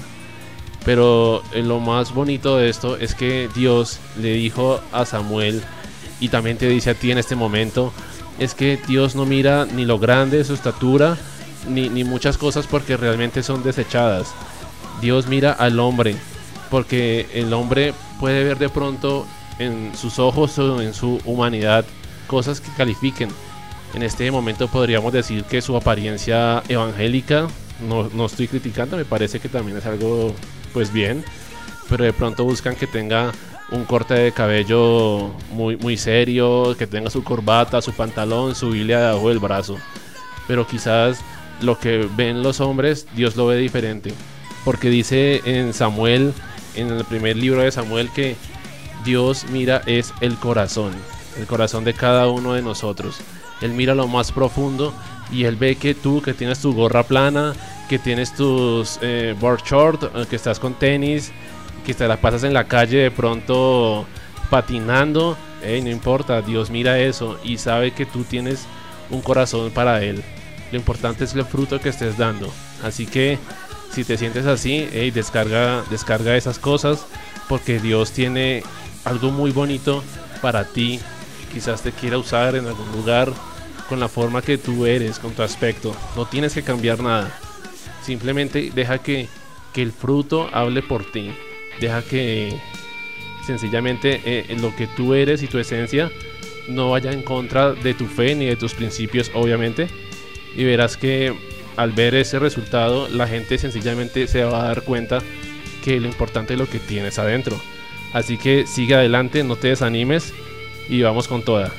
Pero 0.84 1.42
eh, 1.52 1.62
lo 1.62 1.80
más 1.80 2.14
bonito 2.14 2.56
de 2.56 2.68
esto 2.68 2.96
es 2.96 3.14
que 3.14 3.48
Dios 3.54 3.98
le 4.20 4.32
dijo 4.34 4.80
a 4.92 5.04
Samuel, 5.04 5.62
y 6.20 6.28
también 6.28 6.58
te 6.58 6.68
dice 6.68 6.90
a 6.90 6.94
ti 6.94 7.10
en 7.10 7.18
este 7.18 7.36
momento, 7.36 7.92
es 8.38 8.54
que 8.54 8.78
Dios 8.86 9.14
no 9.14 9.26
mira 9.26 9.66
ni 9.66 9.84
lo 9.84 9.98
grande 9.98 10.38
de 10.38 10.44
su 10.44 10.54
estatura, 10.54 11.16
ni, 11.68 11.88
ni 11.88 12.04
muchas 12.04 12.38
cosas 12.38 12.66
porque 12.66 12.96
realmente 12.96 13.42
son 13.42 13.62
desechadas. 13.62 14.32
Dios 15.00 15.26
mira 15.26 15.52
al 15.52 15.78
hombre, 15.78 16.16
porque 16.70 17.26
el 17.34 17.52
hombre 17.52 17.94
puede 18.18 18.44
ver 18.44 18.58
de 18.58 18.68
pronto 18.68 19.26
en 19.58 19.92
sus 19.96 20.18
ojos 20.18 20.58
o 20.58 20.80
en 20.80 20.94
su 20.94 21.20
humanidad 21.24 21.84
cosas 22.26 22.60
que 22.60 22.70
califiquen. 22.76 23.30
En 23.94 24.02
este 24.02 24.30
momento 24.30 24.68
podríamos 24.68 25.12
decir 25.12 25.44
que 25.44 25.62
su 25.62 25.76
apariencia 25.76 26.62
evangélica, 26.68 27.48
no, 27.88 28.08
no 28.12 28.26
estoy 28.26 28.48
criticando, 28.48 28.96
me 28.96 29.04
parece 29.04 29.40
que 29.40 29.48
también 29.48 29.78
es 29.78 29.86
algo 29.86 30.34
pues 30.68 30.92
bien, 30.92 31.24
pero 31.88 32.04
de 32.04 32.12
pronto 32.12 32.44
buscan 32.44 32.76
que 32.76 32.86
tenga 32.86 33.32
un 33.70 33.84
corte 33.84 34.14
de 34.14 34.32
cabello 34.32 35.30
muy, 35.50 35.76
muy 35.76 35.96
serio, 35.96 36.74
que 36.78 36.86
tenga 36.86 37.10
su 37.10 37.22
corbata, 37.22 37.82
su 37.82 37.92
pantalón, 37.92 38.54
su 38.54 38.70
Biblia 38.70 39.00
debajo 39.00 39.28
del 39.28 39.38
brazo. 39.38 39.76
Pero 40.46 40.66
quizás 40.66 41.20
lo 41.60 41.78
que 41.78 42.08
ven 42.16 42.42
los 42.42 42.60
hombres, 42.60 43.06
Dios 43.14 43.36
lo 43.36 43.46
ve 43.46 43.56
diferente. 43.56 44.12
Porque 44.64 44.88
dice 44.88 45.42
en 45.44 45.72
Samuel, 45.72 46.32
en 46.74 46.88
el 46.88 47.04
primer 47.04 47.36
libro 47.36 47.62
de 47.62 47.72
Samuel, 47.72 48.10
que 48.10 48.36
Dios 49.04 49.46
mira 49.50 49.82
es 49.86 50.12
el 50.20 50.36
corazón, 50.36 50.92
el 51.38 51.46
corazón 51.46 51.84
de 51.84 51.94
cada 51.94 52.28
uno 52.28 52.54
de 52.54 52.62
nosotros. 52.62 53.18
Él 53.60 53.72
mira 53.72 53.94
lo 53.94 54.06
más 54.06 54.32
profundo 54.32 54.94
y 55.30 55.44
él 55.44 55.56
ve 55.56 55.76
que 55.76 55.94
tú 55.94 56.22
que 56.22 56.34
tienes 56.34 56.60
tu 56.60 56.74
gorra 56.74 57.02
plana, 57.02 57.54
que 57.88 57.98
tienes 57.98 58.34
tus 58.34 58.98
eh, 59.02 59.34
board 59.38 59.62
short, 59.64 60.02
eh, 60.04 60.26
que 60.28 60.36
estás 60.36 60.58
con 60.58 60.74
tenis, 60.74 61.32
que 61.86 61.94
te 61.94 62.06
la 62.06 62.16
pasas 62.18 62.44
en 62.44 62.52
la 62.52 62.64
calle 62.64 62.98
de 62.98 63.10
pronto 63.10 64.06
patinando, 64.50 65.36
no 65.62 65.90
importa, 65.90 66.40
Dios 66.40 66.70
mira 66.70 66.98
eso 66.98 67.38
y 67.42 67.58
sabe 67.58 67.90
que 67.90 68.06
tú 68.06 68.24
tienes 68.24 68.66
un 69.10 69.20
corazón 69.20 69.70
para 69.70 70.02
él. 70.02 70.22
Lo 70.70 70.78
importante 70.78 71.24
es 71.24 71.34
el 71.34 71.44
fruto 71.44 71.80
que 71.80 71.88
estés 71.88 72.16
dando. 72.16 72.50
Así 72.82 73.06
que 73.06 73.38
si 73.92 74.04
te 74.04 74.16
sientes 74.16 74.46
así, 74.46 74.88
ey, 74.92 75.10
descarga, 75.10 75.82
descarga 75.90 76.36
esas 76.36 76.58
cosas 76.58 77.06
porque 77.48 77.78
Dios 77.78 78.12
tiene 78.12 78.62
algo 79.04 79.30
muy 79.30 79.50
bonito 79.50 80.02
para 80.42 80.64
ti. 80.64 81.00
Quizás 81.52 81.82
te 81.82 81.92
quiera 81.92 82.18
usar 82.18 82.54
en 82.54 82.66
algún 82.66 82.90
lugar 82.92 83.32
con 83.88 83.98
la 83.98 84.08
forma 84.08 84.42
que 84.42 84.58
tú 84.58 84.84
eres, 84.84 85.18
con 85.18 85.32
tu 85.32 85.42
aspecto. 85.42 85.94
No 86.14 86.26
tienes 86.26 86.52
que 86.52 86.62
cambiar 86.62 87.00
nada. 87.00 87.30
Simplemente 88.02 88.70
deja 88.74 88.98
que, 88.98 89.28
que 89.72 89.82
el 89.82 89.92
fruto 89.92 90.48
hable 90.52 90.82
por 90.82 91.10
ti. 91.10 91.30
Deja 91.80 92.02
que 92.02 92.58
sencillamente 93.46 94.20
eh, 94.24 94.56
lo 94.60 94.74
que 94.76 94.86
tú 94.86 95.14
eres 95.14 95.42
y 95.42 95.46
tu 95.46 95.58
esencia 95.58 96.10
no 96.68 96.90
vaya 96.90 97.12
en 97.12 97.22
contra 97.22 97.72
de 97.72 97.94
tu 97.94 98.06
fe 98.06 98.34
ni 98.34 98.46
de 98.46 98.56
tus 98.56 98.74
principios, 98.74 99.30
obviamente. 99.34 99.88
Y 100.56 100.64
verás 100.64 100.96
que 100.96 101.34
al 101.76 101.92
ver 101.92 102.14
ese 102.14 102.38
resultado, 102.38 103.08
la 103.08 103.26
gente 103.26 103.56
sencillamente 103.56 104.26
se 104.26 104.44
va 104.44 104.62
a 104.62 104.68
dar 104.68 104.82
cuenta 104.82 105.20
que 105.84 106.00
lo 106.00 106.08
importante 106.08 106.54
es 106.54 106.58
lo 106.58 106.68
que 106.68 106.78
tienes 106.78 107.18
adentro. 107.18 107.58
Así 108.12 108.36
que 108.36 108.66
sigue 108.66 108.94
adelante, 108.94 109.44
no 109.44 109.56
te 109.56 109.68
desanimes 109.68 110.34
y 110.88 111.02
vamos 111.02 111.28
con 111.28 111.42
toda. 111.42 111.72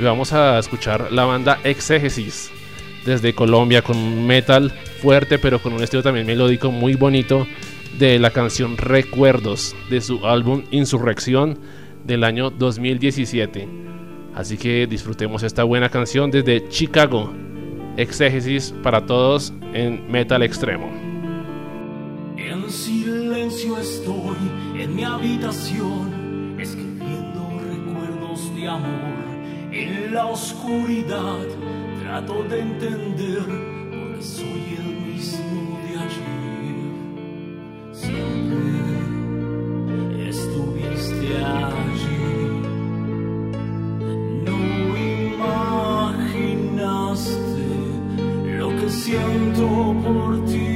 Vamos 0.00 0.32
a 0.32 0.58
escuchar 0.58 1.12
la 1.12 1.24
banda 1.24 1.60
Exégesis 1.64 2.50
desde 3.04 3.34
Colombia 3.34 3.82
con 3.82 4.26
metal 4.26 4.72
fuerte 4.98 5.38
pero 5.38 5.60
con 5.60 5.72
un 5.72 5.82
estilo 5.82 6.02
también 6.02 6.26
melódico 6.26 6.70
muy 6.70 6.94
bonito 6.94 7.46
de 7.98 8.18
la 8.18 8.30
canción 8.30 8.76
Recuerdos 8.76 9.74
de 9.90 10.00
su 10.00 10.26
álbum 10.26 10.64
Insurrección 10.70 11.58
del 12.04 12.24
año 12.24 12.50
2017. 12.50 13.68
Así 14.34 14.56
que 14.56 14.86
disfrutemos 14.86 15.42
esta 15.42 15.64
buena 15.64 15.88
canción 15.88 16.30
desde 16.30 16.68
Chicago. 16.68 17.32
Exégesis 17.96 18.72
para 18.82 19.04
todos 19.04 19.52
en 19.72 20.10
Metal 20.10 20.42
Extremo. 20.42 20.88
En 22.36 22.70
silencio 22.70 23.78
estoy 23.78 24.36
en 24.78 24.94
mi 24.94 25.02
habitación, 25.02 26.56
escribiendo 26.60 27.60
recuerdos 27.68 28.54
de 28.54 28.68
amor. 28.68 29.08
En 29.72 30.14
la 30.14 30.26
oscuridad 30.26 31.46
trato 32.00 32.44
de 32.44 32.60
entender 32.60 33.44
por 33.90 34.16
qué 34.16 34.22
soy 34.22 34.67
por 49.66 50.44
ti. 50.46 50.67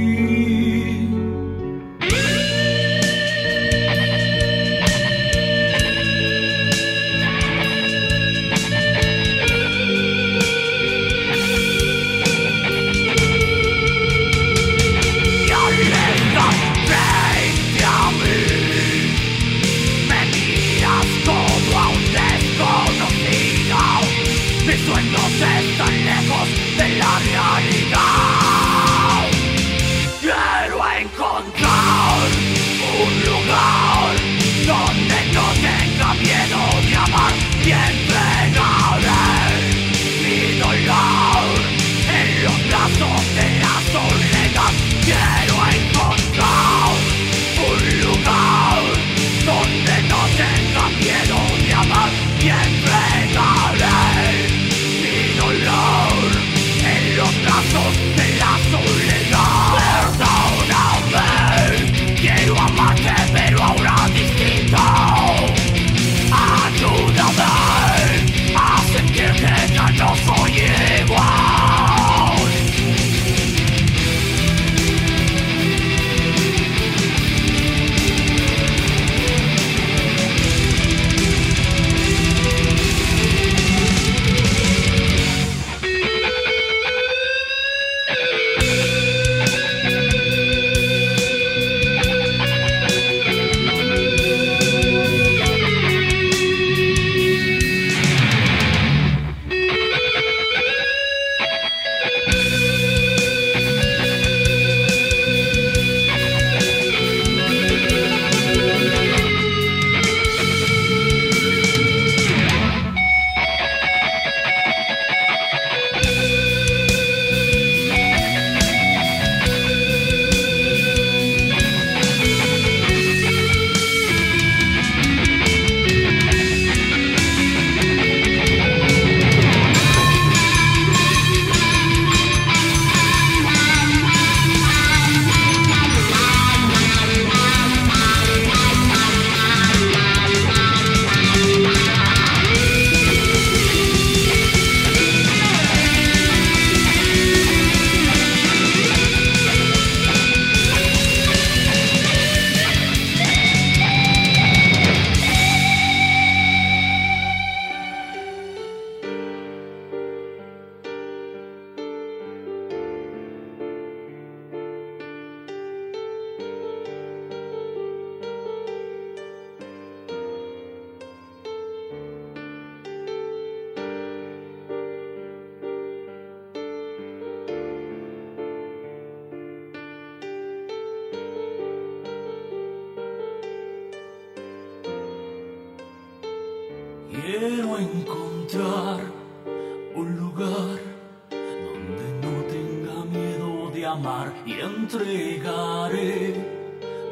Entregaré 194.92 196.34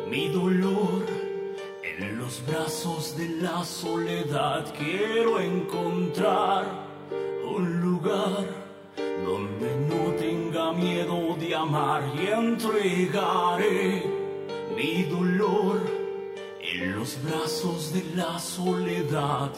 mi 0.07 0.29
dolor 0.29 1.07
en 1.83 2.19
los 2.19 2.45
brazos 2.47 3.17
de 3.17 3.27
la 3.41 3.65
soledad. 3.65 4.67
Quiero 4.77 5.41
encontrar 5.41 6.67
un 7.43 7.81
lugar 7.81 8.45
donde 9.25 9.77
no 9.89 10.13
tenga 10.13 10.73
miedo 10.73 11.37
de 11.37 11.55
amar 11.55 12.03
y 12.15 12.27
entregaré 12.27 14.05
mi 14.77 15.05
dolor 15.05 15.81
en 16.61 16.97
los 16.97 17.17
brazos 17.23 17.95
de 17.95 18.05
la 18.15 18.39
soledad. 18.39 19.53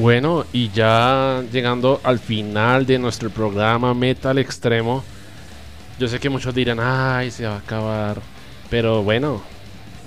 Bueno, 0.00 0.46
y 0.52 0.70
ya 0.70 1.42
llegando 1.52 2.00
al 2.02 2.18
final 2.18 2.86
de 2.86 2.98
nuestro 2.98 3.28
programa 3.28 3.92
Metal 3.92 4.38
Extremo, 4.38 5.04
yo 5.98 6.08
sé 6.08 6.18
que 6.18 6.30
muchos 6.30 6.54
dirán, 6.54 6.78
ay, 6.80 7.30
se 7.30 7.46
va 7.46 7.56
a 7.56 7.58
acabar. 7.58 8.22
Pero 8.70 9.02
bueno, 9.02 9.42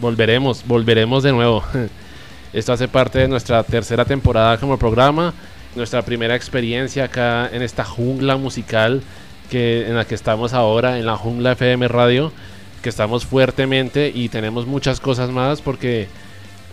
volveremos, 0.02 0.66
volveremos 0.66 1.22
de 1.22 1.32
nuevo. 1.32 1.64
Esto 2.54 2.74
hace 2.74 2.88
parte 2.88 3.20
de 3.20 3.28
nuestra 3.28 3.64
tercera 3.64 4.04
temporada 4.04 4.58
como 4.58 4.80
programa, 4.80 5.34
nuestra 5.76 6.02
primera 6.02 6.36
experiencia 6.36 7.04
acá 7.04 7.48
en 7.54 7.62
esta 7.62 7.84
jungla 7.84 8.36
musical 8.38 9.04
que, 9.52 9.88
en 9.88 9.96
la 9.96 10.06
que 10.06 10.16
estamos 10.16 10.54
ahora, 10.54 10.98
en 10.98 11.06
la 11.06 11.18
jungla 11.18 11.52
FM 11.52 11.88
Radio, 11.88 12.32
que 12.84 12.90
estamos 12.90 13.26
fuertemente 13.26 14.12
y 14.14 14.30
tenemos 14.30 14.68
muchas 14.68 15.00
cosas 15.00 15.32
más 15.32 15.62
porque 15.62 16.08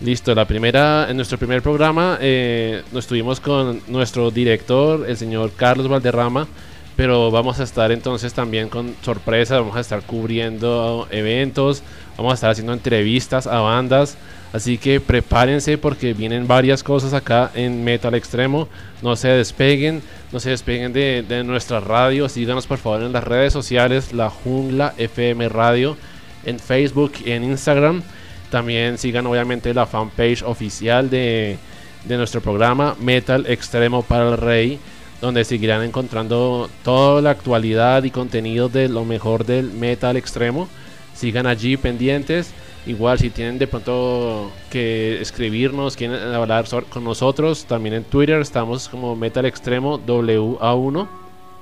Listo, 0.01 0.33
la 0.33 0.45
primera, 0.45 1.11
en 1.11 1.15
nuestro 1.15 1.37
primer 1.37 1.61
programa 1.61 2.17
eh, 2.19 2.81
nos 2.91 3.03
estuvimos 3.03 3.39
con 3.39 3.81
nuestro 3.87 4.31
director, 4.31 5.07
el 5.07 5.15
señor 5.15 5.51
Carlos 5.55 5.87
Valderrama, 5.87 6.47
pero 6.95 7.29
vamos 7.29 7.59
a 7.59 7.63
estar 7.63 7.91
entonces 7.91 8.33
también 8.33 8.67
con 8.67 8.95
sorpresas, 9.03 9.59
vamos 9.59 9.75
a 9.77 9.79
estar 9.79 10.01
cubriendo 10.01 11.07
eventos, 11.11 11.83
vamos 12.17 12.31
a 12.31 12.33
estar 12.33 12.49
haciendo 12.49 12.73
entrevistas 12.73 13.45
a 13.45 13.59
bandas, 13.59 14.17
así 14.53 14.77
que 14.77 14.99
prepárense 14.99 15.77
porque 15.77 16.13
vienen 16.13 16.47
varias 16.47 16.83
cosas 16.83 17.13
acá 17.13 17.51
en 17.53 17.83
Metal 17.83 18.13
Extremo, 18.15 18.67
no 19.01 19.15
se 19.15 19.29
despeguen, 19.29 20.01
no 20.31 20.39
se 20.39 20.51
despeguen 20.51 20.93
de, 20.93 21.23
de 21.27 21.43
nuestra 21.43 21.79
radio, 21.79 22.29
síganos 22.29 22.67
por 22.67 22.77
favor 22.77 23.03
en 23.03 23.13
las 23.13 23.23
redes 23.23 23.53
sociales, 23.53 24.13
La 24.13 24.29
Jungla 24.29 24.93
FM 24.97 25.49
Radio, 25.49 25.97
en 26.45 26.59
Facebook 26.59 27.13
y 27.25 27.31
en 27.31 27.43
Instagram. 27.43 28.03
También 28.49 28.97
sigan 28.97 29.25
obviamente 29.27 29.73
la 29.73 29.85
fanpage 29.85 30.43
oficial 30.43 31.09
de, 31.09 31.57
de 32.05 32.17
nuestro 32.17 32.41
programa 32.41 32.95
Metal 32.99 33.45
Extremo 33.47 34.03
para 34.03 34.29
el 34.29 34.37
Rey, 34.37 34.79
donde 35.21 35.45
seguirán 35.45 35.83
encontrando 35.83 36.69
toda 36.83 37.21
la 37.21 37.29
actualidad 37.29 38.03
y 38.03 38.11
contenido 38.11 38.69
de 38.69 38.89
lo 38.89 39.05
mejor 39.05 39.45
del 39.45 39.71
metal 39.71 40.17
extremo. 40.17 40.67
Sigan 41.15 41.45
allí 41.45 41.77
pendientes. 41.77 42.53
Igual 42.85 43.19
si 43.19 43.29
tienen 43.29 43.59
de 43.59 43.67
pronto 43.67 44.51
que 44.71 45.21
escribirnos, 45.21 45.95
quieren 45.95 46.33
hablar 46.33 46.65
con 46.89 47.03
nosotros, 47.03 47.65
también 47.65 47.93
en 47.93 48.03
Twitter 48.03 48.41
estamos 48.41 48.89
como 48.89 49.15
Metal 49.15 49.45
Extremo 49.45 49.99
WA1. 49.99 51.07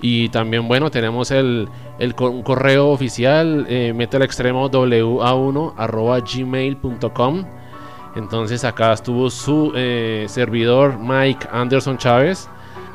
Y 0.01 0.30
también, 0.30 0.67
bueno, 0.67 0.89
tenemos 0.89 1.30
el, 1.32 1.67
el 1.99 2.15
correo 2.15 2.89
oficial, 2.89 3.65
eh, 3.67 3.93
metalextremowa1 3.93 5.74
arroba 5.76 6.20
gmail.com. 6.22 7.45
Entonces 8.15 8.63
acá 8.63 8.93
estuvo 8.93 9.30
su 9.30 9.74
eh, 9.76 10.26
servidor 10.30 10.97
Mike 10.97 11.47
Anderson 11.51 11.97
Chávez. 11.97 12.47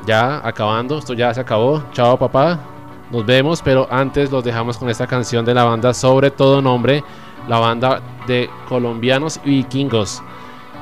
Ya 0.07 0.41
acabando, 0.45 0.97
esto 0.97 1.13
ya 1.13 1.33
se 1.33 1.41
acabó. 1.41 1.83
Chao 1.93 2.17
papá, 2.17 2.59
nos 3.11 3.25
vemos, 3.25 3.61
pero 3.61 3.87
antes 3.91 4.31
los 4.31 4.43
dejamos 4.43 4.77
con 4.77 4.89
esta 4.89 5.07
canción 5.07 5.45
de 5.45 5.53
la 5.53 5.63
banda 5.63 5.93
Sobre 5.93 6.31
todo 6.31 6.61
nombre, 6.61 7.03
la 7.47 7.59
banda 7.59 8.01
de 8.27 8.49
colombianos 8.67 9.39
y 9.45 9.57
vikingos. 9.57 10.21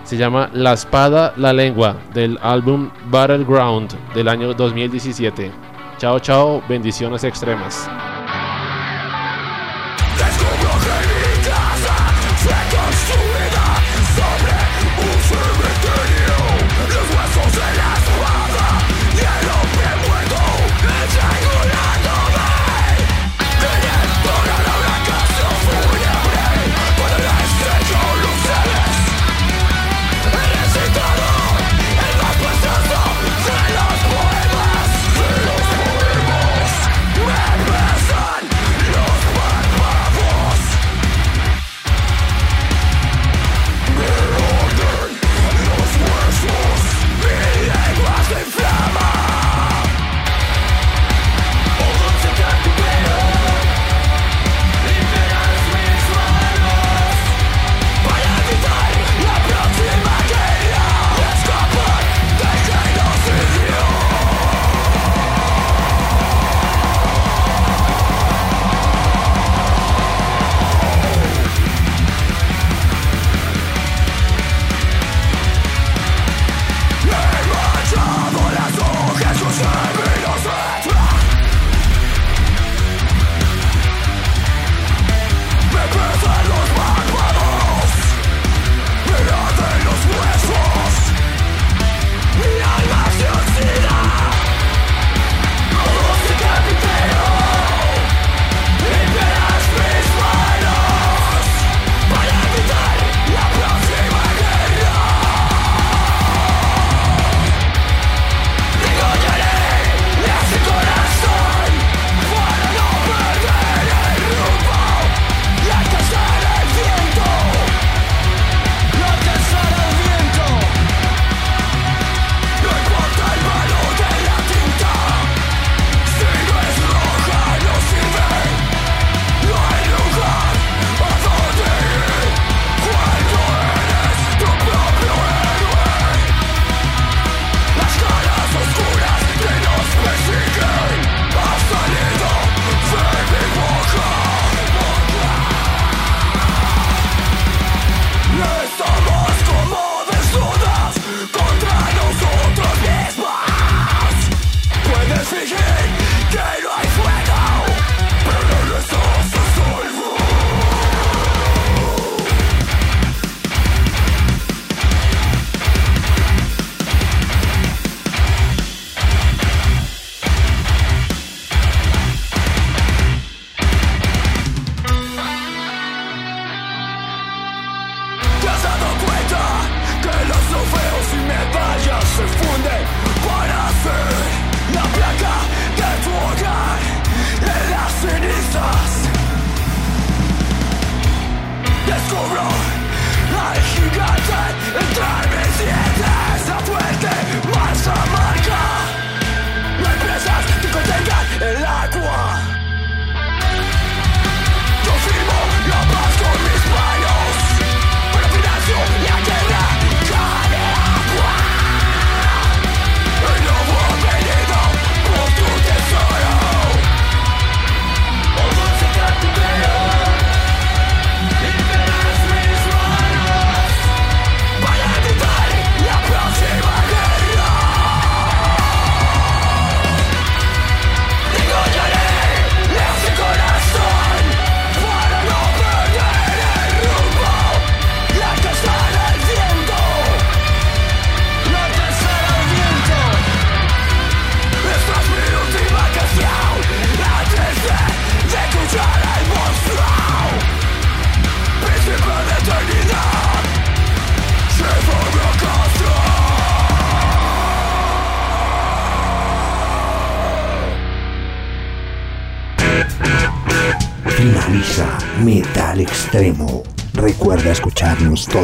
Se 0.04 0.18
llama 0.18 0.50
La 0.54 0.74
espada, 0.74 1.34
la 1.38 1.54
lengua, 1.54 1.96
del 2.14 2.38
álbum 2.42 2.90
Battleground 3.10 3.94
del 4.14 4.28
año 4.28 4.54
2017. 4.54 5.52
Chao, 5.98 6.20
chao, 6.20 6.62
bendiciones 6.68 7.24
extremas. 7.24 7.90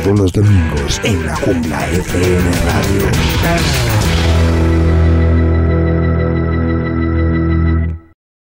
Todos 0.10 0.20
los 0.20 0.34
domingos 0.34 1.02
en 1.04 1.26
la 1.26 1.36
Jungla 1.36 1.88
FM 1.92 2.52
Radio. 2.66 3.89